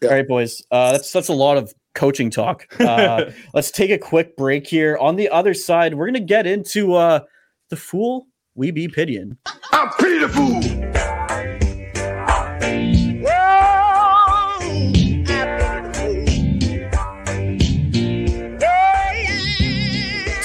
[0.00, 0.08] Yeah.
[0.08, 0.62] All right, boys.
[0.70, 2.66] Uh, that's that's a lot of coaching talk.
[2.80, 4.96] Uh, let's take a quick break here.
[4.98, 7.20] On the other side, we're gonna get into uh,
[7.68, 9.36] the fool we be pitying.
[9.46, 10.91] I pity the fool.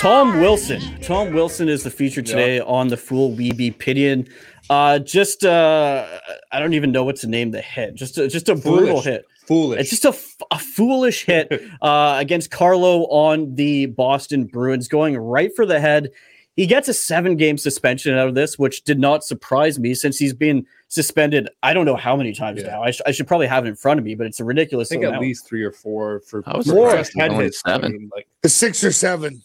[0.08, 0.80] Tom Wilson.
[1.02, 4.30] Tom Wilson is the feature today on the Fool We Be Pitying.
[4.70, 6.08] Uh, just uh,
[6.50, 7.94] I don't even know what to name the hit.
[7.96, 9.26] Just a, just a brutal hit.
[9.48, 9.82] Foolish.
[9.82, 11.52] It's just a, f- a foolish hit
[11.82, 16.12] uh, against Carlo on the Boston Bruins, going right for the head.
[16.56, 20.18] He gets a seven game suspension out of this, which did not surprise me since
[20.18, 21.50] he's been suspended.
[21.64, 22.70] I don't know how many times Yeah.
[22.70, 22.82] now.
[22.84, 24.90] I, sh- I should probably have it in front of me, but it's a ridiculous
[24.90, 25.24] I think at amount.
[25.24, 27.62] least three or four for I was for surprised just it was head only hits.
[27.66, 29.44] I mean, like, The six or seven.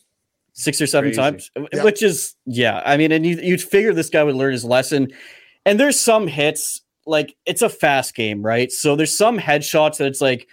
[0.54, 1.20] Six or seven Crazy.
[1.20, 1.84] times, Yeah.
[1.84, 2.82] which is yeah.
[2.84, 5.12] I mean, and you you'd figure this guy would learn his lesson.
[5.64, 8.70] And there's some hits like it's a fast game, right?
[8.70, 10.46] So there's some headshots that it's like,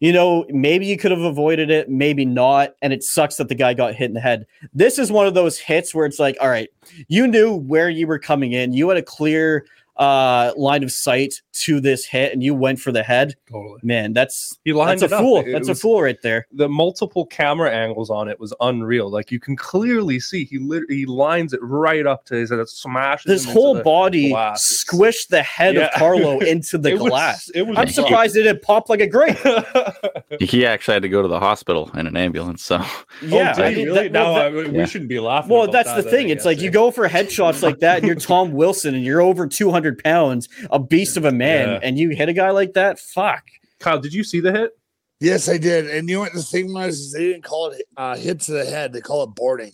[0.00, 3.54] you know, maybe you could have avoided it, maybe not, and it sucks that the
[3.54, 4.46] guy got hit in the head.
[4.72, 6.68] This is one of those hits where it's like, all right,
[7.08, 9.66] you knew where you were coming in, you had a clear
[9.98, 13.34] uh line of sight to this hit, and you went for the head.
[13.50, 13.80] totally.
[13.82, 15.20] Man, that's He lined that's a it up.
[15.20, 15.42] fool.
[15.44, 16.46] That's was- a fool right there.
[16.52, 19.10] the multiple camera angles on it was unreal.
[19.10, 22.60] Like you can clearly see he lit- he lines it right up to his head.
[22.60, 24.70] it smashes This him into whole the body glass.
[24.70, 25.86] It's- squished the head Yeah.
[25.86, 27.50] of Carlo into the It was- glass.
[27.54, 29.36] it was I'm surprised it didn't pop like a grape.
[30.40, 32.62] He actually had to go to the hospital in an ambulance.
[32.62, 32.76] So
[33.22, 34.02] Yeah, oh, I mean, really?
[34.04, 34.80] that- now well, I mean, yeah.
[34.82, 35.50] we shouldn't be laughing.
[35.50, 36.28] Well, that's that the thing.
[36.28, 39.46] It's like you go for headshots like that, and you're Tom Wilson, and you're over
[39.46, 41.80] 200 pounds, a beast of a man, Yeah.
[41.82, 42.98] and you hit a guy like that.
[42.98, 43.44] Fuck.
[43.78, 44.72] Kyle, did you see the hit?
[45.20, 45.88] Yes, I did.
[45.88, 46.98] And you know what the thing was?
[46.98, 48.92] Is they didn't call it uh, hit to the head.
[48.92, 49.72] They call it boarding.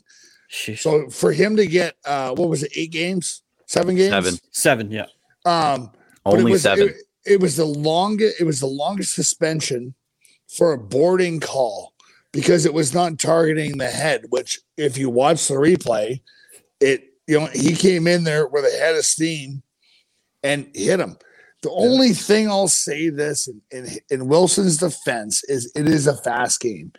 [0.51, 0.79] Sheesh.
[0.79, 2.73] So for him to get uh, what was it?
[2.77, 4.39] Eight games, seven games, Seven.
[4.53, 5.07] Seven, yeah.
[5.45, 5.91] Um,
[6.25, 6.89] but it only was, seven.
[6.89, 6.95] It,
[7.27, 8.41] it was the longest.
[8.41, 9.95] It was the longest suspension
[10.49, 11.93] for a boarding call
[12.33, 14.27] because it was not targeting the head.
[14.31, 16.21] Which, if you watch the replay,
[16.81, 19.63] it you know he came in there with a head of steam
[20.45, 21.17] and hit him.
[21.63, 26.17] The only thing I'll say this in, in in Wilson's defense is it is a
[26.17, 26.93] fast game.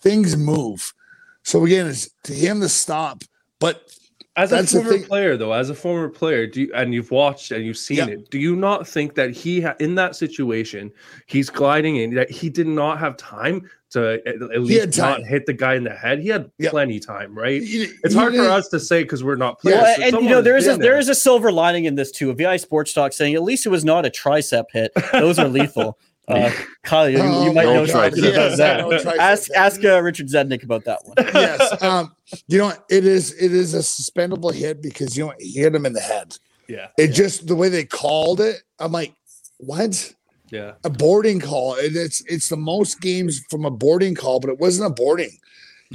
[0.00, 0.94] Things move.
[1.42, 3.24] So again, it's to him to stop,
[3.58, 3.92] but
[4.34, 7.10] As a That's the former player, though, as a former player, do you, and you've
[7.10, 8.06] watched and you've seen Yeah.
[8.06, 10.90] it, do you not think that he ha- in that situation,
[11.26, 15.44] he's gliding in that he did not have time to at, at least not hit
[15.44, 16.20] the guy in the head?
[16.20, 16.70] He had Yeah.
[16.70, 17.62] plenty time, right?
[17.62, 19.82] he- It's he hard for didn't- us to say because we're not players.
[19.82, 21.52] Well, but and you know someone there has is a been there is a silver
[21.52, 22.30] lining in this too.
[22.30, 24.92] A VI Sports Talk saying at least it was not a tricep hit.
[25.12, 25.98] Those are lethal.
[26.32, 26.52] Uh,
[26.82, 29.16] Kyle, you, you Oh might know God, something yes, about that.
[29.18, 31.14] Ask ask uh, Richard Zednik about that one.
[31.34, 31.82] yes.
[31.82, 32.14] Um,
[32.48, 35.86] you know, it is it is a suspendable hit because you know he hit him
[35.86, 36.36] in the head.
[36.68, 39.14] Yeah, It just the way they called it, I'm like,
[39.58, 40.14] what?
[40.50, 40.72] yeah.
[40.84, 41.74] A boarding call.
[41.74, 45.38] And it's it's the most games from a boarding call, but it wasn't a boarding.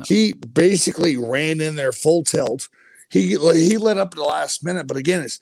[0.06, 2.70] He basically ran in there full tilt.
[3.10, 5.40] He he let up at the last minute, but again, it's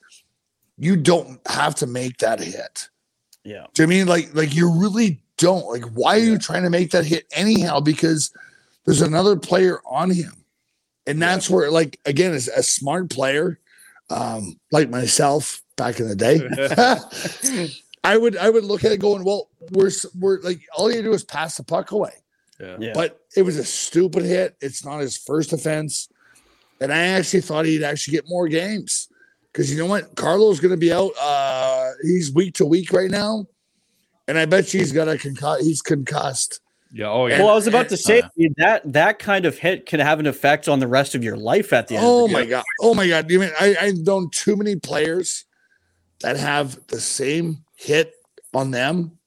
[0.78, 2.90] you don't have to make that hit.
[3.46, 3.68] Yeah.
[3.74, 5.68] Do you mean like like you really don't?
[5.68, 7.80] Like, why are you trying to make that hit anyhow?
[7.80, 8.32] Because
[8.86, 10.34] there's another player on him.
[11.08, 13.60] And that's where, like, again, as a smart player,
[14.10, 16.42] um, like myself back in the day,
[18.04, 21.14] I would I would look at it going, well, we're we're like all you do
[21.14, 22.14] is pass the puck away.
[22.60, 22.78] Yeah.
[22.80, 22.92] Yeah.
[22.94, 24.56] But it was a stupid hit.
[24.62, 26.10] It's not his first offense.
[26.82, 29.10] And I actually thought he'd actually get more games.
[29.56, 30.16] Because you know what?
[30.16, 31.12] Carlo's gonna be out.
[31.18, 33.46] Uh he's week to week right now.
[34.28, 36.60] And I bet you he's got a concuss he's concussed.
[36.92, 37.08] Yeah.
[37.10, 37.40] Oh, yeah.
[37.40, 40.28] Well, I was about to say Uh, that that kind of hit can have an
[40.28, 42.06] effect on the rest of your life at the end.
[42.06, 42.64] Oh of the my god.
[42.82, 43.32] Oh my god.
[43.32, 45.46] You mean I, I've known too many players
[46.20, 48.14] that have the same hit
[48.54, 49.18] on them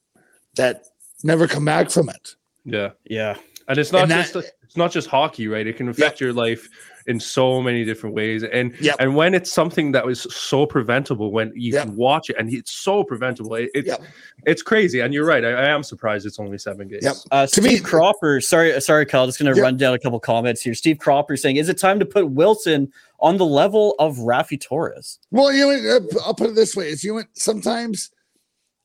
[0.57, 0.85] that
[1.25, 2.35] never come back from it.
[2.67, 2.91] yeah.
[3.09, 3.37] Yeah.
[3.67, 5.67] And it's not And that- just it's not just hockey, right?
[5.67, 6.69] It can affect your life
[7.09, 8.45] in so many different ways.
[8.45, 8.97] And Yep.
[9.01, 11.85] and when it's something that was so preventable, when you Yep.
[11.87, 14.03] can watch it and it's so preventable, it, it's Yep.
[14.47, 15.01] it's crazy.
[15.01, 15.45] And you're right.
[15.45, 17.03] I, I am surprised it's only seven games.
[17.05, 17.17] Yep.
[17.31, 19.27] Uh, To Steve me- Cropper, sorry, sorry, Kyle.
[19.27, 19.65] Just going to Yeah.
[19.65, 20.75] run down a couple comments here.
[20.75, 25.19] Steve Cropper saying, "Is it time to put Wilson on the level of Raffi Torres?"
[25.31, 28.11] Well, you know, uh, I'll put it this way: is you know, sometimes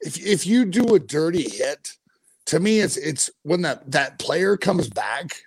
[0.02, 1.92] if if you do a dirty hit,
[2.48, 5.44] to me, it's it's when that that player comes back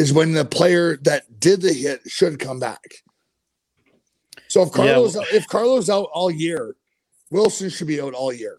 [0.00, 2.82] is when the player that did the hit should come back.
[4.48, 4.74] So if Yeah.
[4.74, 6.74] Carlos if Carlos out all year,
[7.30, 8.58] Wilson should be out all year.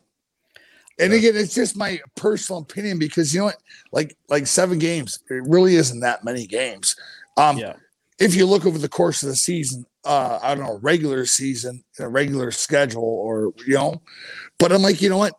[0.99, 3.57] And again, it's just my personal opinion because you know what,
[3.91, 6.95] like like seven games, it really isn't that many games.
[7.37, 7.73] Um, Yeah.
[8.19, 11.83] if you look over the course of the season, uh, I don't know, regular season,
[11.97, 14.01] a regular schedule, or you know,
[14.59, 15.33] but I'm like, you know what?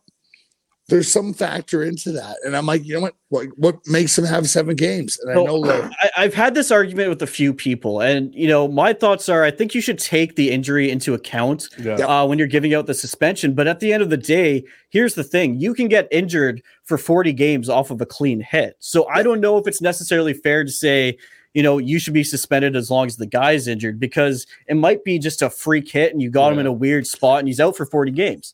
[0.93, 3.15] There's some factor into that, and I'm like, you know what?
[3.31, 5.19] What what makes them have seven games?
[5.23, 8.47] And I know that- I, I've had this argument with a few people, and you
[8.47, 11.95] know, my thoughts are: I think you should take the injury into account Yeah.
[11.95, 13.55] Uh, when you're giving out the suspension.
[13.55, 16.99] But at the end of the day, here's the thing: you can get injured for
[16.99, 18.77] 40 games off of a clean hit.
[18.79, 21.17] So I don't know if it's necessarily fair to say,
[21.55, 25.05] you know, you should be suspended as long as the guy's injured because it might
[25.05, 27.61] be just a freak hit and you got him in a weird spot and he's
[27.61, 28.53] out for 40 games.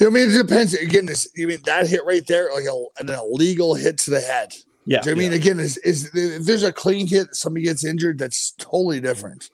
[0.00, 0.74] I mean, it depends.
[0.74, 4.20] Again, this, I mean, that hit right there, like a, an illegal hit to the
[4.20, 4.54] head.
[4.86, 5.00] Yeah.
[5.04, 8.18] You know I mean, again, is, is if there's a clean hit, somebody gets injured,
[8.18, 9.50] that's totally different.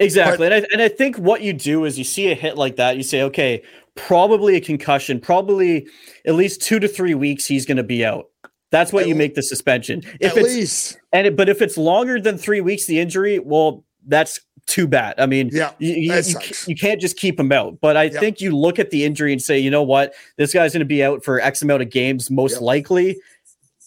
[0.00, 0.46] Exactly.
[0.46, 2.96] and I and I think what you do is you see a hit like that,
[2.96, 3.62] you say, okay,
[3.94, 5.86] probably a concussion, probably
[6.26, 8.30] at least two to three weeks he's gonna be out.
[8.70, 10.02] That's what At you make the suspension.
[10.20, 13.84] If At least, and it, but if it's longer than three weeks, the injury, well,
[14.06, 15.14] that's too bad.
[15.18, 16.22] I mean, yeah, you, you,
[16.66, 17.80] you, can't just keep him out.
[17.80, 18.20] But I Yep.
[18.20, 20.84] think you look at the injury and say, you know what, this guy's going to
[20.86, 22.60] be out for X amount of games, most Yep.
[22.62, 23.20] likely.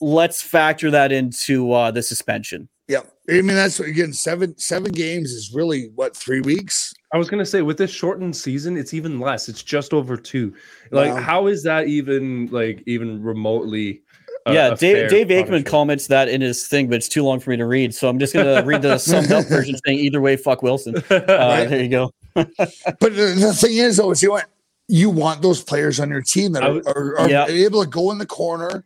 [0.02, 2.68] Let's factor that into uh, the suspension.
[2.88, 3.02] yeah.
[3.30, 6.94] I mean, that's again seven seven games is really what three weeks.
[7.14, 9.48] I was gonna say with this shortened season, it's even less.
[9.48, 10.54] It's just over two.
[10.92, 11.22] Like, Wow.
[11.22, 14.03] how is that even like even remotely?
[14.46, 15.66] A- yeah, a Dave, fair Dave Aikman punishment?
[15.68, 17.94] comments that in his thing, but it's too long for me to read.
[17.96, 20.96] So I'm just going to read the summed up version saying either way, fuck Wilson.
[21.10, 22.12] Uh, There you go.
[22.36, 22.56] But
[23.00, 24.46] the, the thing is, though, is you want
[24.90, 27.46] you want those players on your team that are, would- are, are Yeah.
[27.48, 28.84] able to go in the corner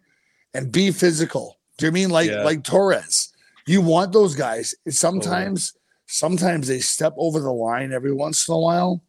[0.53, 1.57] and be physical.
[1.77, 2.43] Do you mean like Yeah.
[2.43, 3.33] like Torres?
[3.65, 4.73] You want those guys.
[4.89, 5.73] Sometimes,
[6.05, 9.01] sometimes they step over the line every once in a while,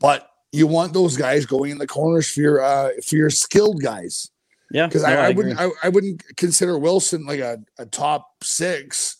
[0.00, 3.82] but you want those guys going in the corners for your uh, for your skilled
[3.82, 4.30] guys.
[4.70, 4.86] Yeah.
[4.86, 5.52] Because no, I, I, agree.
[5.54, 9.16] wouldn't I, I wouldn't consider Wilson like a, a top six.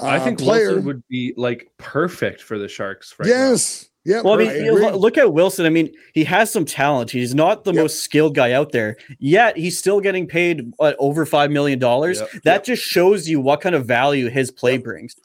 [0.00, 0.68] I uh, think player.
[0.70, 3.14] Wilson would be like perfect for the Sharks.
[3.18, 3.32] Right now.
[3.32, 3.88] yes.
[4.06, 4.20] Yeah.
[4.20, 4.86] Well, I mean, I you agree.
[4.90, 5.64] lo- look at Wilson.
[5.64, 7.10] I mean, he has some talent.
[7.10, 7.82] He's not the Yep.
[7.82, 12.20] most skilled guy out there, yet he's still getting paid what, over five million dollars.
[12.20, 12.30] Yep.
[12.44, 12.64] That Yep.
[12.64, 15.16] just shows you what kind of value his play brings.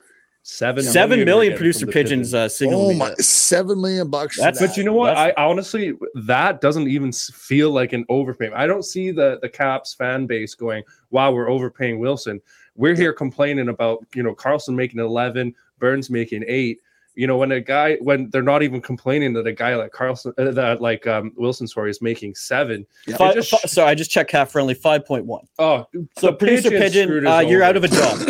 [0.51, 2.89] Seven Seven million million producer from the pigeons uh, signal.
[2.89, 3.23] Oh my, that.
[3.23, 4.35] seven million bucks.
[4.35, 4.69] for That's- that.
[4.69, 5.15] But you know what?
[5.15, 8.53] I honestly that doesn't even feel like an overpayment.
[8.55, 12.41] I don't see the the Caps fan base going, "Wow, we're overpaying Wilson."
[12.75, 16.81] We're here complaining about you know Karlsson making eleven, Burns making eight.
[17.19, 20.31] You know when a guy when they're not even complaining that a guy like Karlsson
[20.37, 22.85] uh, that like um, Wilson sorry is making seven.
[23.07, 23.17] Yeah.
[23.17, 25.45] Fi- It just- fi- sorry, I just checked CapFriendly five point one.
[25.59, 25.85] Oh,
[26.17, 28.17] So producer pigeon pigeon, uh, you're out of a job.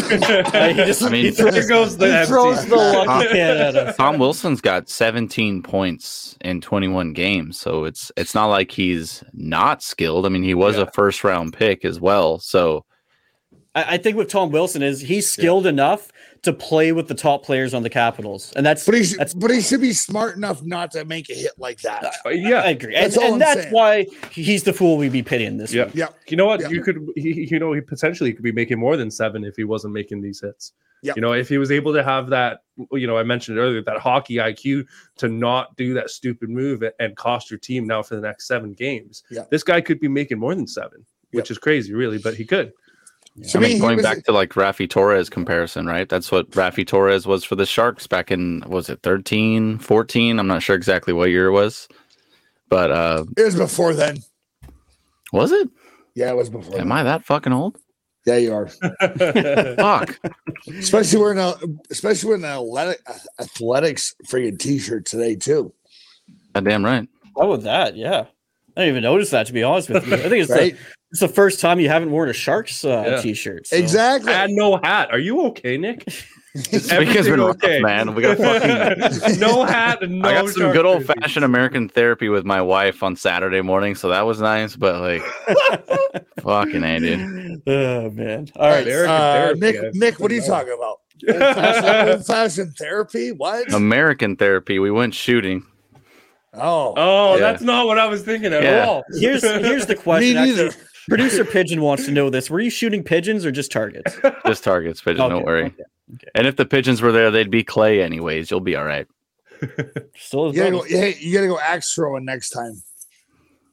[0.60, 2.76] Uh, he just I mean, he throws, goes the he throws the
[3.06, 3.96] lucky can at us.
[3.96, 9.84] Tom Wilson's got 17 points in 21 games, so it's it's not like he's not
[9.84, 10.26] skilled.
[10.26, 10.84] I mean, he was Yeah.
[10.84, 12.40] a first round pick as well.
[12.40, 12.86] So
[13.76, 16.12] I, I think with Tom Wilson is he's skilled enough
[16.44, 19.34] to play with the top players on the Capitals, and that's But he, should, That's-
[19.34, 22.14] but he should be smart enough not to make a hit like that.
[22.26, 23.74] Uh, yeah, I agree, That's and, all and I'm that's saying.
[23.74, 25.86] why he's the fool we be pitying this Yeah.
[25.86, 25.96] week.
[25.96, 26.62] Yeah, You know what?
[26.62, 26.70] Yeah.
[26.70, 29.64] You could, he, you know, he potentially could be making more than seven if he
[29.66, 30.74] wasn't making these hits.
[31.02, 31.14] Yeah.
[31.16, 32.60] You know, if he was able to have that,
[32.92, 34.86] you know, I mentioned earlier, that hockey IQ
[35.18, 38.48] to not do that stupid move and- and cost your team now for the next
[38.48, 39.24] seven games.
[39.32, 39.44] Yeah.
[39.50, 42.74] This guy could be making more than seven, which is crazy, really, but he could.
[43.50, 46.08] To I mean, going was- back to like Raffi Torres comparison, right?
[46.10, 50.40] That's what Raffi Torres was for the Sharks back in was it 13, 14?
[50.40, 51.88] I'm not sure exactly what year it was.
[52.70, 54.18] But uh it was before then.
[55.34, 55.70] was it?
[56.16, 56.74] Yeah, it was before.
[56.80, 56.92] Am then.
[56.92, 57.78] I that fucking old?
[58.26, 58.68] Yeah, you are.
[59.78, 60.20] Fuck.
[60.78, 61.54] especially wearing a,
[61.90, 63.00] especially wearing an athletic,
[63.40, 65.74] athletics friggin' t-shirt today too.
[66.54, 67.08] Goddamn right.
[67.38, 67.96] How with that?
[67.96, 68.26] Yeah,
[68.76, 69.48] I didn't even notice that.
[69.48, 70.74] To be honest with you, I think it's Right?
[70.74, 70.80] the
[71.12, 73.22] it's the first time you haven't worn a Sharks uh, Yeah.
[73.22, 73.68] t-shirt.
[73.68, 74.32] so- Exactly.
[74.34, 75.10] and no hat.
[75.12, 76.06] Are you okay, Nick?
[76.56, 78.16] Is This weekend's everything been rough, man.
[78.16, 82.28] We got fucking no hat and no I got some good old fashioned American therapy
[82.28, 84.76] with my wife on Saturday morning, so that was nice.
[84.76, 85.22] But like,
[86.42, 87.62] fucking a, dude.
[87.68, 88.48] Oh man!
[88.56, 91.00] All right, American Uh, therapy, Nick, I Nick, what are you talking about?
[91.30, 93.32] Old-fashioned, old-fashioned therapy?
[93.32, 93.72] What?
[93.72, 94.80] American therapy.
[94.80, 95.64] We went shooting.
[96.56, 97.42] oh, Oh, Yeah.
[97.42, 98.86] that's not what I was thinking at Yeah.
[98.88, 99.04] all.
[99.20, 100.34] here's here's the question.
[100.36, 100.68] me neither.
[100.68, 104.16] Actually, producer Pigeon wants to know this: Were you shooting pigeons or just targets?
[104.46, 105.20] Just targets, pigeons.
[105.22, 105.66] Okay, don't worry.
[105.66, 108.50] okay, And if the pigeons were there, they'd be clay anyways.
[108.52, 109.08] You'll be all right.
[110.16, 110.84] Still, You gotta go.
[110.84, 112.82] Hey, you gotta go axe throwing next time.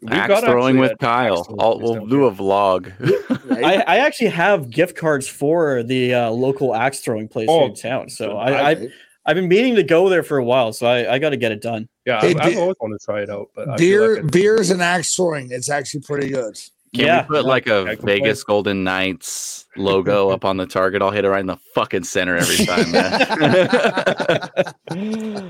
[0.02, 1.46] We've Axe got throwing with Kyle.
[1.58, 2.28] I'll, we'll do here.
[2.28, 2.92] a vlog.
[3.46, 3.64] Right?
[3.86, 7.74] I, I actually have gift cards for the uh, local axe throwing place Oh, in
[7.76, 8.08] town.
[8.10, 8.90] So I, I Right?
[9.24, 10.72] I've been meaning to go there for a while.
[10.72, 11.88] So I, I got to get it done.
[12.04, 14.32] Yeah, Hey, I've, I've always wanted to try it out, but I beer, like it-
[14.32, 15.50] beers, and axe throwing.
[15.52, 16.58] It's actually pretty good.
[16.96, 18.18] Can Yeah, we put like a can play.
[18.18, 21.02] Vegas Golden Knights logo up on the target?
[21.02, 23.12] I'll hit it right in the fucking center every time, man.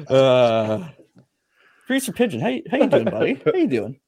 [0.09, 0.89] uh,
[1.87, 3.41] producer Pigeon, how you, how you doing, buddy?
[3.45, 4.01] How you doing?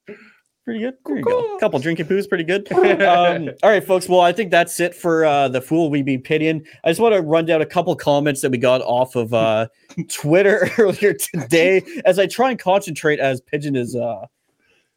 [0.68, 0.96] Pretty good.
[1.06, 1.58] There you go.
[1.60, 2.70] Couple drinking poos, pretty good.
[3.00, 4.06] Um, all right, folks.
[4.06, 6.62] Well, I think that's it for uh, the fool we be pitying.
[6.84, 9.68] I just want to run down a couple comments that we got off of uh,
[10.10, 13.96] Twitter earlier today as I try and concentrate as Pigeon is.
[13.96, 14.26] Uh,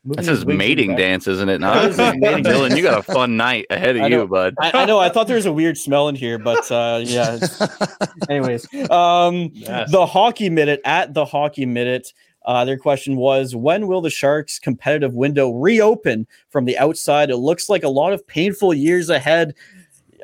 [0.04, 1.60] moving That's his his mating dance, isn't it?
[1.62, 4.22] That Not is his mating Dylan, you got a fun night ahead of know.
[4.22, 4.56] you, bud.
[4.60, 5.00] I, I know.
[5.00, 7.40] I thought there was a weird smell in here, but uh, yeah.
[8.30, 9.92] Anyways, um, Yes.
[9.92, 14.58] the hockey minute at the hockey minute Uh, their question was, when will the Sharks'
[14.58, 17.30] competitive window reopen from the outside?
[17.30, 19.54] It looks like a lot of painful years ahead.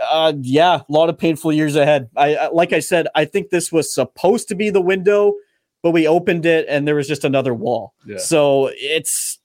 [0.01, 2.09] Uh, yeah, a lot of painful years ahead.
[2.15, 5.33] I, I like I said, I think this was supposed to be the window,
[5.83, 7.93] but we opened it and there was just another wall.
[8.07, 8.17] Yeah.
[8.17, 9.36] So it's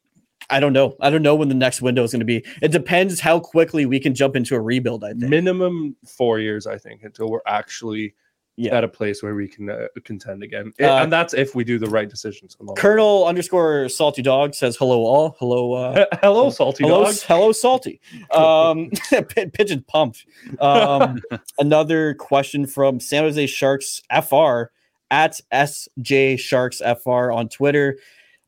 [0.53, 0.95] I don't know.
[1.01, 2.45] I don't know when the next window is going to be.
[2.61, 5.03] It depends how quickly we can jump into a rebuild.
[5.03, 5.23] I think.
[5.31, 8.15] minimum four years, I think, until we're actually
[8.57, 8.77] Yeah.
[8.77, 11.79] at a place where we can uh, contend again, Uh, and that's if we do
[11.79, 12.55] the right decisions.
[12.61, 12.83] along the way.
[12.83, 15.37] Colonel underscore salty dog says hello all.
[15.39, 17.15] Hello uh hello, salty hello, dog.
[17.27, 17.99] hello salty.
[18.31, 20.27] Um pi- pigeon pumped.
[20.61, 21.23] Um
[21.59, 24.71] another question from San Jose Sharks FR
[25.11, 27.97] at SJ Sharks FR on Twitter.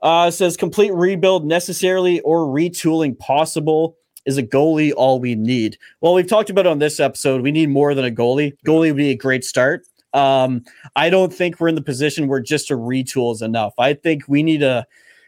[0.04, 3.96] Uh says complete rebuild necessarily or retooling possible.
[4.26, 5.76] Is a goalie all we need?
[6.00, 8.52] Well, we've talked about on this episode, we need more than a goalie.
[8.66, 9.86] Goalie would be a great start.
[10.14, 13.74] Um, I don't think we're in the position where just a retool is enough.
[13.78, 14.86] I think we need to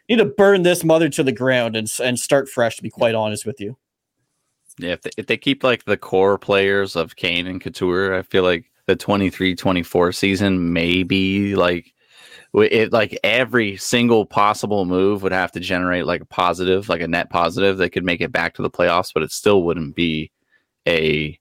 [0.09, 2.77] need to burn this mother to the ground and and start fresh.
[2.77, 3.77] To be quite honest with you,
[4.79, 8.23] Yeah, if they, if they keep like the core players of Kane and Couture, I
[8.23, 11.93] feel like the 23-24 season may be like
[12.57, 17.09] it like every single possible move would have to generate like a positive, like a
[17.09, 20.31] net positive that could make it back to the playoffs, but it still wouldn't be
[20.89, 21.39] a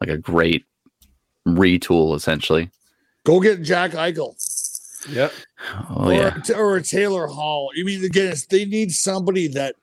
[0.00, 0.64] like a great
[1.46, 2.70] retool essentially.
[3.24, 4.34] Go get Jack Eichel
[5.08, 5.32] Yep.
[5.90, 6.40] Oh or, yeah.
[6.56, 7.70] or a Taylor Hall.
[7.78, 9.76] I mean, again, they need somebody that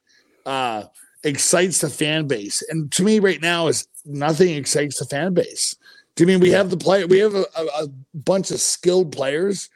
[0.45, 0.83] uh,
[1.23, 2.63] excites the fan base.
[2.69, 5.75] And to me, right now, is nothing excites the fan base.
[6.15, 7.05] Do you mean we have the play?
[7.05, 9.69] We have a, a, a bunch of skilled players,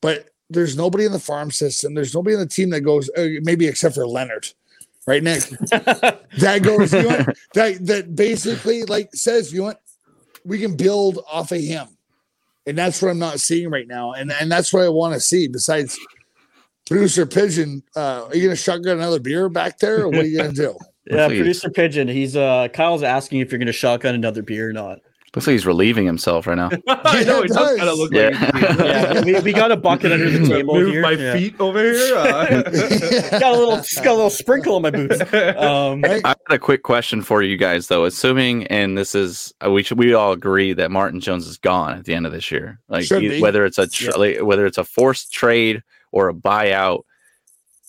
[0.00, 1.94] but there's nobody in the farm system.
[1.94, 4.48] There's nobody in the team that goes, uh, maybe except for Leonard,
[5.06, 5.42] right, Nick?
[5.70, 7.24] that goes, you know,
[7.54, 9.82] that that basically like says, you know what,
[10.44, 11.88] we can build off of him,
[12.66, 15.20] and that's what I'm not seeing right now, and and that's what I want to
[15.20, 15.48] see.
[15.48, 15.98] Besides,
[16.88, 20.38] producer Pigeon, uh, are you gonna shotgun another beer back there, or what are you
[20.38, 20.76] gonna do?
[21.10, 21.28] yeah.
[21.28, 21.38] Please.
[21.38, 25.00] Producer Pigeon, he's uh Kyle's asking if you're going to shotgun another beer or not.
[25.36, 26.70] Looks like he's relieving himself right now.
[26.88, 27.76] I know it it does does.
[27.78, 28.50] kind of look Yeah.
[28.54, 28.78] like.
[28.78, 31.02] Yeah, we, we got a bucket under the table Move here.
[31.02, 31.34] my Yeah.
[31.34, 32.16] feet over here.
[32.16, 32.62] uh.
[33.38, 35.20] got a little, just got a little sprinkle on my boots.
[35.20, 38.04] Um, I got a quick question for you guys though.
[38.06, 41.98] Assuming, and this is uh, we should we all agree that Martin Jones is gone
[41.98, 42.80] at the end of this year.
[42.88, 46.34] Like Should e- whether it's a tra- like, whether it's a forced trade or a
[46.34, 47.02] buyout,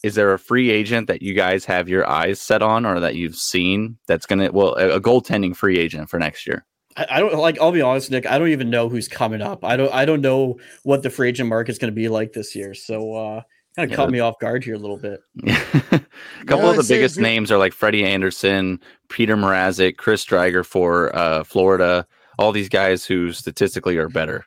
[0.03, 3.15] is there a free agent that you guys have your eyes set on or that
[3.15, 6.65] you've seen that's gonna well a, a goaltending free agent for next year?
[6.97, 7.59] I, I don't like.
[7.61, 8.25] I'll be honest, Nick.
[8.25, 9.63] I don't even know who's coming up.
[9.63, 9.93] I don't.
[9.93, 12.73] I don't know what the free agent market's going to be like this year.
[12.73, 13.41] So uh,
[13.75, 15.19] kind of Yeah, caught me off guard here a little bit.
[15.45, 15.51] a
[16.45, 18.79] couple Yeah, of the biggest if you- names are like Freddie Andersen,
[19.09, 22.05] Peter Mrazek, Chris Driedger for uh, Florida.
[22.37, 24.45] All these guys who statistically are better.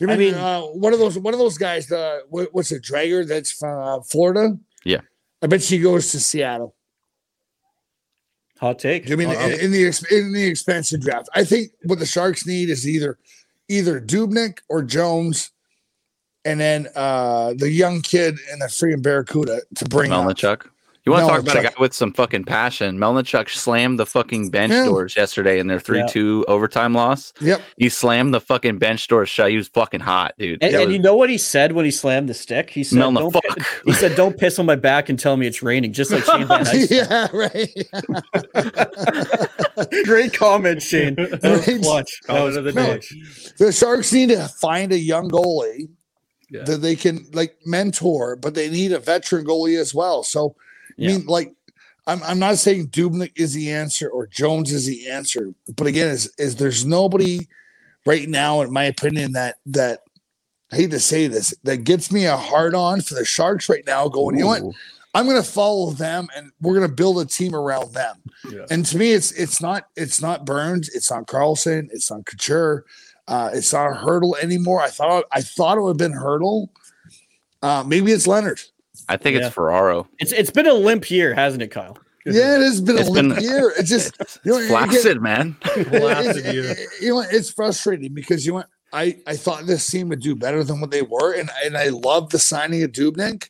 [0.00, 1.90] You I mean, mean- uh, one of those one of those guys?
[1.90, 2.82] Uh, what, what's it?
[2.82, 4.56] Driedger that's from uh, Florida.
[4.84, 5.00] Yeah.
[5.42, 6.74] I bet she goes to Seattle.
[8.60, 9.10] Hot take.
[9.10, 11.30] I mean Uh, in, in the in the expansion draft?
[11.34, 13.18] I think what the Sharks need is either
[13.68, 15.50] either Dubnyk or Jones,
[16.44, 20.36] and then uh the young kid and the freaking Barracuda to bring up.
[21.00, 21.06] Melnichuk.
[21.06, 22.98] You want to talk about a guy with some fucking passion?
[22.98, 24.84] Melnichuk slammed the fucking bench Yeah.
[24.84, 27.32] doors yesterday in their three-two overtime loss.
[27.40, 27.60] Yep.
[27.78, 29.50] He slammed the fucking bench doors shut.
[29.50, 30.62] He was fucking hot, dude.
[30.62, 32.70] and, That and was- you know what he said when he slammed the stick?
[32.70, 35.18] He said, Smell the "Don't fuck." pi- he said, "Don't piss on my back and
[35.18, 36.90] tell me it's raining." Just like Shane Van Eyck.
[36.90, 37.28] yeah.
[37.32, 37.70] Right.
[40.04, 41.14] Great comment, Shane.
[41.16, 41.82] That was Right.
[41.82, 42.20] clutch.
[42.26, 42.98] That was the No.
[43.58, 45.88] the Sharks need to find a young goalie
[46.50, 46.64] Yeah.
[46.64, 50.22] that they can like mentor, but they need a veteran goalie as well.
[50.22, 50.54] So
[51.00, 51.10] Yeah.
[51.10, 51.54] I mean, like,
[52.06, 56.08] I'm I'm not saying Dubnyk is the answer or Jones is the answer, but again,
[56.08, 57.48] is is there's nobody
[58.06, 60.00] right now, in my opinion, that that
[60.72, 63.84] I hate to say this, that gets me a hard on for the Sharks right
[63.86, 64.08] now.
[64.08, 64.62] Going, you know what?
[65.14, 68.22] I'm going to follow them, and we're going to build a team around them.
[68.48, 68.66] Yeah.
[68.70, 72.84] And to me, it's it's not it's not Burns, it's not Karlsson, it's not Couture,
[73.26, 74.80] uh, it's not Hertl anymore.
[74.80, 76.68] I thought I thought it would have been Hertl.
[77.62, 78.60] Uh, maybe it's Leonard.
[79.08, 79.46] I think Yeah.
[79.46, 80.06] it's Ferraro.
[80.18, 81.98] It's it's been a limp year, hasn't it, Kyle?
[82.26, 83.72] Yeah, it has been It's a limp been- year.
[83.78, 85.56] It's just It's you know, again- flaccid, man.
[85.88, 86.62] Blasted it- you.
[86.62, 90.34] it- you know, it's frustrating because you know, I I thought this team would do
[90.34, 93.48] better than what they were, and and I love the signing of Dubnyk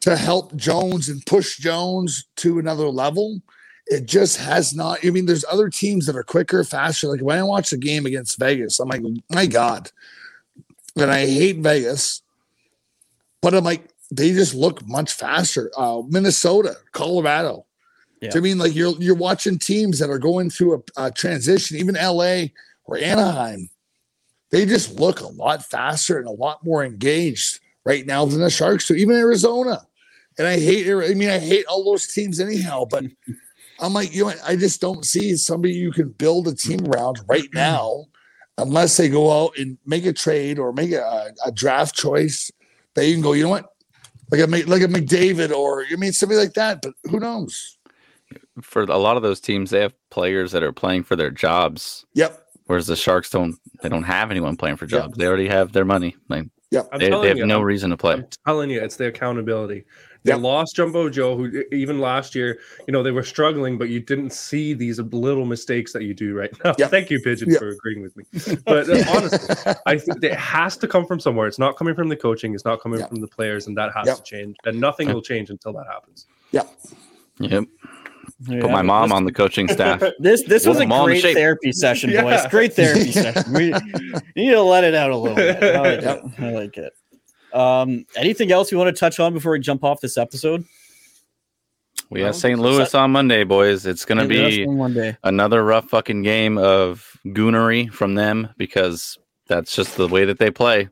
[0.00, 3.40] to help Jones and push Jones to another level.
[3.88, 5.04] It just has not.
[5.04, 7.08] I mean, there's other teams that are quicker, faster.
[7.08, 9.90] Like when I watch the game against Vegas, I'm like, my God,
[10.96, 12.22] and I hate Vegas,
[13.42, 15.70] but I'm like, they just look much faster.
[15.76, 17.64] Uh, Minnesota, Colorado.
[18.20, 18.30] Yeah.
[18.34, 21.96] I mean, like you're you're watching teams that are going through a, a transition, even
[21.96, 22.44] LA
[22.84, 23.68] or Anaheim.
[24.50, 28.50] They just look a lot faster and a lot more engaged right now than the
[28.50, 29.80] Sharks do, even Arizona.
[30.38, 33.04] And I hate, I mean, I hate all those teams anyhow, but
[33.80, 37.20] I'm like, you know, I just don't see somebody you can build a team around
[37.28, 38.04] right now
[38.58, 42.52] unless they go out and make a trade or make a, a draft choice
[42.94, 43.71] that you can go, you know what?
[44.32, 47.76] Like a like a McDavid or I mean somebody like that, but who knows?
[48.62, 52.06] For a lot of those teams, they have players that are playing for their jobs.
[52.14, 52.38] Yep.
[52.64, 55.10] Whereas the Sharks don't, they don't have anyone playing for jobs.
[55.10, 55.16] Yep.
[55.16, 56.16] They already have their money.
[56.28, 56.90] Like, yep.
[56.92, 58.14] they, they have you, no I'm, reason to play.
[58.14, 59.84] I'm telling you, it's the accountability.
[60.24, 60.40] They Yep.
[60.40, 64.32] lost Jumbo Joe, who even last year, you know, they were struggling, but you didn't
[64.32, 66.74] see these little mistakes that you do right now.
[66.78, 66.90] Yep.
[66.90, 67.58] Thank you, Pigeon, Yep.
[67.58, 68.24] for agreeing with me.
[68.64, 71.48] But uh, honestly, I think it has to come from somewhere.
[71.48, 72.54] It's not coming from the coaching.
[72.54, 73.08] It's not coming Yep.
[73.08, 74.16] from the players, and that has Yep.
[74.18, 74.56] to change.
[74.64, 76.26] And nothing will change until that happens.
[76.52, 76.62] Yeah.
[77.40, 77.64] Yep.
[78.38, 80.00] There you Put my mom This- on the coaching staff.
[80.20, 82.22] This this was a great therapy session, boys.
[82.42, 82.48] Yeah.
[82.48, 83.52] Great therapy session.
[83.52, 83.66] We
[84.36, 85.60] you need to let it out a little bit.
[85.62, 86.22] I like Yep.
[86.24, 86.40] it.
[86.42, 86.92] I like it.
[87.52, 90.64] Um, anything else you want to touch on before we jump off this episode?
[92.10, 92.58] We have St.
[92.58, 93.86] Louis on Monday, boys.
[93.86, 95.16] It's going to be one one day.
[95.24, 100.50] another rough fucking game of goonery from them because that's just the way that they
[100.50, 100.90] play.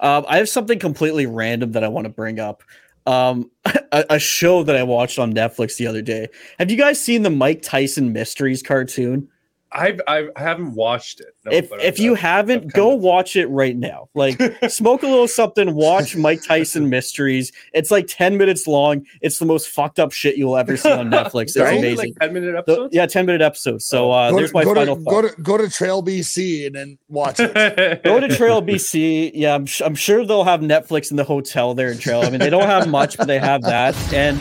[0.00, 2.64] Um, I have something completely random that I want to bring up.
[3.06, 3.52] Um,
[3.92, 6.28] a, a show that I watched on Netflix the other day.
[6.58, 9.28] Have you guys seen the Mike Tyson Mysteries cartoon?
[9.74, 11.34] I've, I've I haven't watched it.
[11.44, 14.08] no, if if I've- you I've- haven't, I've go of- watch it right now.
[14.14, 17.52] Like smoke a little something, watch Mike Tyson Mysteries.
[17.72, 19.06] It's like 10 minutes long.
[19.22, 21.42] It's the most fucked up shit you'll ever see on Netflix.
[21.42, 21.96] It's amazing.
[21.96, 22.94] Like ten minute So- episodes.
[22.94, 23.84] yeah, 10 minute episodes.
[23.86, 26.66] So uh, go, there's to, my go, final to, go to go to Trail BC
[26.66, 28.02] and then watch it.
[28.04, 29.32] Go to Trail BC.
[29.34, 32.22] Yeah, I'm, sh- I'm sure they'll have Netflix in the hotel there in Trail.
[32.22, 33.94] I mean, they don't have much, but they have that.
[34.12, 34.38] And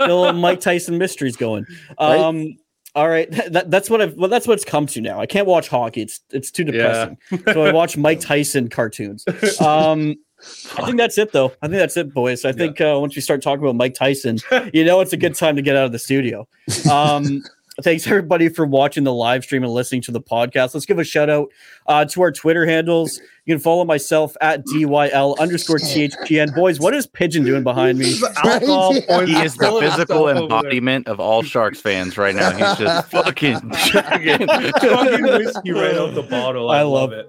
[0.00, 1.66] little Mike Tyson mysteries going.
[2.00, 2.18] Right.
[2.18, 2.56] Um,
[2.94, 4.14] all right, that, that's what I've.
[4.14, 5.20] Well, that's what's come to now.
[5.20, 6.02] I can't watch hockey.
[6.02, 6.70] It's it's too Yeah.
[7.30, 7.54] depressing.
[7.54, 9.24] so I watch Mike Tyson cartoons.
[9.60, 10.16] Um,
[10.76, 11.52] I think that's it, though.
[11.62, 12.44] I think that's it, boys.
[12.44, 14.38] I think uh, once we start talking about Mike Tyson,
[14.72, 16.46] you know it's a good time to get out of the studio.
[16.88, 17.42] Um,
[17.82, 20.74] thanks everybody for watching the live stream and listening to the podcast.
[20.74, 21.48] Let's give a shout out
[21.86, 23.20] uh, to our Twitter handles.
[23.44, 26.54] You can follow myself at DYL underscore THPN.
[26.54, 28.14] Boys, what is Pigeon doing behind me?
[28.44, 28.92] Alcohol
[29.24, 30.42] He is the physical stuff over there.
[30.42, 32.50] embodiment of all Sharks fans right now.
[32.50, 34.46] He's just fucking chugging.
[34.46, 36.70] Chugging whiskey right out the bottle.
[36.70, 37.26] I, I love, love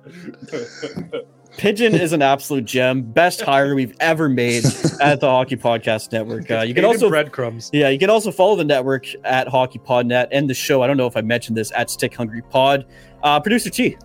[0.51, 1.27] it.
[1.59, 3.01] Pigeon is an absolute gem.
[3.01, 4.63] Best hire we've ever made
[5.01, 6.49] at the Hockey Podcast Network.
[6.49, 7.69] Uh, you can also breadcrumbs.
[7.73, 10.81] Yeah, you can also follow the network at HockeyPodNet and the show.
[10.81, 12.85] I don't know if I mentioned this at Stick Hungry Pod.
[13.23, 13.97] Uh, Producer T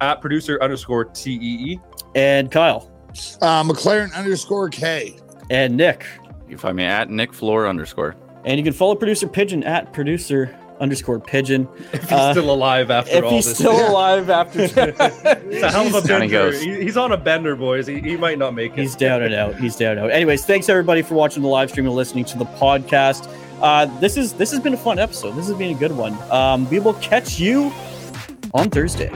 [0.00, 1.80] At producer underscore T E E.
[2.14, 2.90] and Kyle
[3.42, 5.14] Uh, McLaren underscore K.
[5.50, 6.06] and Nick.
[6.48, 8.16] You find me at Nick Flohr underscore.
[8.46, 11.66] And you can follow Producer Pigeon at producer underscore pigeon.
[11.94, 13.56] If he's Uh, still alive after If all he's this.
[13.56, 13.90] still Yeah.
[13.92, 14.76] alive after It's
[15.62, 16.26] a hell of a bender.
[16.28, 16.60] goes.
[16.60, 17.86] He's on a bender, boys.
[17.86, 18.78] He, he might not make it.
[18.80, 19.54] He's down and out.
[19.56, 20.10] He's down and out.
[20.10, 23.28] Anyways, thanks everybody for watching the live stream and listening to the podcast.
[23.62, 25.32] Uh, this is this has been a fun episode.
[25.36, 26.14] This has been a good one.
[26.32, 27.72] Um, we will catch you
[28.52, 29.10] on Thursday.